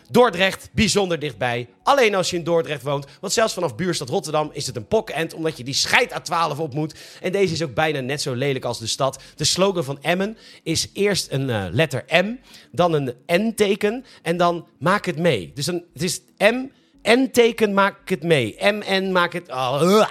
Dordrecht, 0.10 0.70
bijzonder 0.74 1.20
dichtbij. 1.20 1.68
Alleen 1.84 2.16
als 2.16 2.30
je 2.30 2.38
in 2.38 2.44
Dordrecht 2.44 2.84
woont. 2.84 3.06
Want 3.22 3.34
zelfs 3.34 3.54
vanaf 3.54 3.76
buurstad 3.76 4.10
Rotterdam 4.10 4.50
is 4.54 4.68
het 4.68 4.76
een 4.76 4.88
pokkend, 4.88 5.34
omdat 5.34 5.58
je 5.58 5.64
die 5.64 5.74
scheid 5.74 6.12
A12 6.12 6.58
op 6.58 6.74
moet. 6.74 6.96
En 7.22 7.32
deze 7.32 7.54
is 7.54 7.64
ook 7.64 7.74
bijna 7.74 8.00
net 8.00 8.22
zo 8.22 8.34
lelijk 8.34 8.66
als 8.66 8.80
de 8.80 8.88
stad. 8.88 9.22
De 9.36 9.44
slogan 9.44 9.84
van 9.84 10.02
Emmen 10.02 10.38
is 10.64 10.90
eerst 10.94 11.32
een 11.32 11.50
eh, 11.50 11.66
letter 11.72 12.06
M, 12.08 12.36
dan 12.72 12.94
een 12.94 13.14
N-teken 13.28 14.06
en 14.22 14.38
dan 14.38 14.68
maak 14.80 15.06
het 15.06 15.18
mee. 15.18 15.52
Dus 15.54 15.66
dan, 15.66 15.84
het 15.94 16.04
is 16.04 16.22
M, 16.38 16.66
N-teken, 17.04 17.74
maak 17.74 18.10
het 18.10 18.24
mee. 18.24 18.56
M-N, 18.60 19.12
maak 19.12 19.34
het... 19.34 19.50
Oh. 19.50 20.08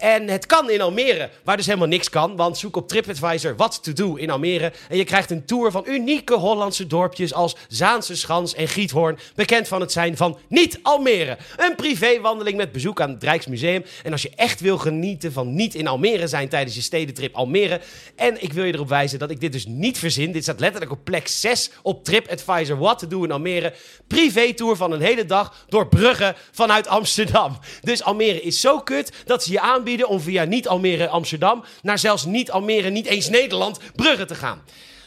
En 0.00 0.28
het 0.28 0.46
kan 0.46 0.70
in 0.70 0.80
Almere, 0.80 1.30
waar 1.44 1.56
dus 1.56 1.66
helemaal 1.66 1.88
niks 1.88 2.10
kan. 2.10 2.36
Want 2.36 2.58
zoek 2.58 2.76
op 2.76 2.88
TripAdvisor 2.88 3.56
wat 3.56 3.82
to 3.82 3.92
do 3.92 4.14
in 4.14 4.30
Almere. 4.30 4.72
En 4.88 4.96
je 4.96 5.04
krijgt 5.04 5.30
een 5.30 5.44
tour 5.44 5.70
van 5.70 5.84
unieke 5.86 6.34
Hollandse 6.34 6.86
dorpjes 6.86 7.34
als 7.34 7.56
Zaanse 7.68 8.16
Schans 8.16 8.54
en 8.54 8.68
Giethoorn. 8.68 9.18
Bekend 9.34 9.68
van 9.68 9.80
het 9.80 9.92
zijn 9.92 10.16
van 10.16 10.38
niet-Almere. 10.48 11.38
Een 11.56 11.74
privéwandeling 11.74 12.56
met 12.56 12.72
bezoek 12.72 13.00
aan 13.00 13.10
het 13.10 13.22
Rijksmuseum. 13.22 13.84
En 14.02 14.12
als 14.12 14.22
je 14.22 14.32
echt 14.36 14.60
wil 14.60 14.78
genieten 14.78 15.32
van 15.32 15.54
niet 15.54 15.74
in 15.74 15.86
Almere 15.86 16.26
zijn 16.26 16.48
tijdens 16.48 16.74
je 16.74 16.82
stedentrip 16.82 17.34
Almere. 17.34 17.80
En 18.16 18.42
ik 18.42 18.52
wil 18.52 18.64
je 18.64 18.74
erop 18.74 18.88
wijzen 18.88 19.18
dat 19.18 19.30
ik 19.30 19.40
dit 19.40 19.52
dus 19.52 19.66
niet 19.66 19.98
verzin. 19.98 20.32
Dit 20.32 20.42
staat 20.42 20.60
letterlijk 20.60 20.92
op 20.92 21.04
plek 21.04 21.28
6 21.28 21.70
op 21.82 22.04
TripAdvisor 22.04 22.78
wat 22.78 22.98
to 22.98 23.06
do 23.06 23.24
in 23.24 23.32
Almere. 23.32 23.72
Privé-tour 24.06 24.76
van 24.76 24.92
een 24.92 25.00
hele 25.00 25.24
dag 25.24 25.64
door 25.68 25.88
Brugge 25.88 26.34
vanuit 26.52 26.88
Amsterdam. 26.88 27.58
Dus 27.80 28.02
Almere 28.02 28.40
is 28.40 28.60
zo 28.60 28.78
kut 28.78 29.12
dat 29.24 29.44
ze 29.44 29.52
je 29.52 29.60
aanbieden 29.60 29.88
om 29.98 30.20
via 30.20 30.44
niet-Almere 30.44 31.08
Amsterdam 31.08 31.64
naar 31.82 31.98
zelfs 31.98 32.24
niet-Almere, 32.24 32.90
niet 32.90 33.06
eens 33.06 33.28
Nederland, 33.28 33.78
Brugge 33.94 34.24
te 34.24 34.34
gaan. 34.34 34.62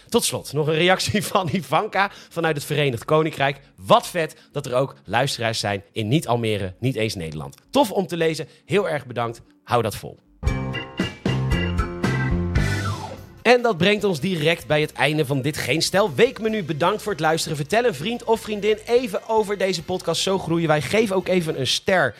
Tot 0.09 0.23
slot 0.23 0.53
nog 0.53 0.67
een 0.67 0.73
reactie 0.73 1.23
van 1.33 1.49
Ivanka 1.51 2.11
vanuit 2.29 2.55
het 2.55 2.65
Verenigd 2.65 3.05
Koninkrijk. 3.05 3.59
Wat 3.75 4.07
vet 4.07 4.35
dat 4.51 4.65
er 4.65 4.73
ook 4.73 4.95
luisteraars 5.05 5.59
zijn 5.59 5.83
in 5.91 6.07
niet-Almere, 6.07 6.73
niet 6.79 6.95
eens 6.95 7.15
Nederland. 7.15 7.55
Tof 7.69 7.91
om 7.91 8.07
te 8.07 8.17
lezen. 8.17 8.47
Heel 8.65 8.89
erg 8.89 9.05
bedankt. 9.05 9.41
Hou 9.63 9.81
dat 9.81 9.95
vol. 9.95 10.19
En 13.41 13.61
dat 13.61 13.77
brengt 13.77 14.03
ons 14.03 14.19
direct 14.19 14.67
bij 14.67 14.81
het 14.81 14.93
einde 14.93 15.25
van 15.25 15.41
dit 15.41 15.57
Geen 15.57 15.81
Stel 15.81 16.13
Weekmenu. 16.13 16.63
Bedankt 16.63 17.01
voor 17.01 17.11
het 17.11 17.21
luisteren. 17.21 17.57
Vertel 17.57 17.85
een 17.85 17.95
vriend 17.95 18.23
of 18.23 18.41
vriendin 18.41 18.77
even 18.85 19.29
over 19.29 19.57
deze 19.57 19.83
podcast. 19.83 20.21
Zo 20.21 20.39
groeien 20.39 20.67
wij. 20.67 20.81
Geef 20.81 21.11
ook 21.11 21.27
even 21.27 21.59
een 21.59 21.67
ster 21.67 22.15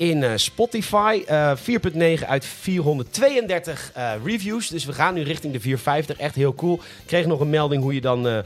in 0.00 0.22
eh, 0.22 0.32
Spotify. 0.36 1.22
Eh 1.26 1.52
4.9 1.56 2.26
uit 2.26 2.44
432 2.44 3.90
eh, 3.94 4.12
reviews. 4.24 4.68
Dus 4.68 4.84
we 4.84 4.92
gaan 4.92 5.14
nu 5.14 5.22
richting 5.22 5.52
de 5.52 5.60
450. 5.60 6.18
Echt 6.18 6.34
heel 6.34 6.54
cool. 6.54 6.74
Ik 6.74 7.06
kreeg 7.06 7.26
nog 7.26 7.40
een 7.40 7.50
melding 7.50 7.82
hoe 7.82 7.94
je 7.94 8.00
dan 8.00 8.26
eh, 8.26 8.38
eh, 8.38 8.44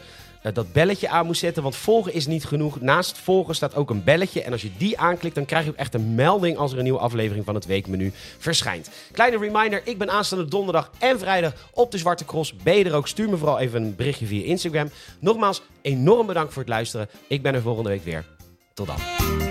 dat 0.52 0.72
belletje 0.72 1.08
aan 1.08 1.26
moet 1.26 1.36
zetten. 1.36 1.62
Want 1.62 1.76
volgen 1.76 2.14
is 2.14 2.26
niet 2.26 2.44
genoeg. 2.44 2.80
Naast 2.80 3.18
volgen 3.18 3.54
staat 3.54 3.74
ook 3.74 3.90
een 3.90 4.04
belletje. 4.04 4.42
En 4.42 4.52
als 4.52 4.62
je 4.62 4.70
die 4.76 4.98
aanklikt, 4.98 5.34
dan 5.34 5.44
krijg 5.44 5.64
je 5.64 5.70
ook 5.70 5.76
echt 5.76 5.94
een 5.94 6.14
melding 6.14 6.56
als 6.56 6.72
er 6.72 6.78
een 6.78 6.84
nieuwe 6.84 6.98
aflevering 6.98 7.44
van 7.44 7.54
het 7.54 7.66
weekmenu 7.66 8.12
verschijnt. 8.38 8.90
Kleine 9.12 9.38
reminder, 9.38 9.80
ik 9.84 9.98
ben 9.98 10.10
aanstaande 10.10 10.44
donderdag 10.44 10.90
en 10.98 11.18
vrijdag 11.18 11.52
op 11.72 11.90
de 11.90 11.98
Zwarte 11.98 12.24
Cross. 12.24 12.56
Ben 12.56 12.76
je 12.78 12.84
er 12.84 12.94
ook? 12.94 13.08
Stuur 13.08 13.28
me 13.28 13.36
vooral 13.36 13.58
even 13.58 13.82
een 13.82 13.96
berichtje 13.96 14.26
via 14.26 14.44
Instagram. 14.44 14.90
Nogmaals, 15.18 15.62
enorm 15.82 16.26
bedankt 16.26 16.52
voor 16.52 16.62
het 16.62 16.70
luisteren. 16.70 17.08
Ik 17.28 17.42
ben 17.42 17.54
er 17.54 17.62
volgende 17.62 17.88
week 17.90 18.04
weer. 18.04 18.24
Tot 18.74 18.86
dan. 18.86 19.43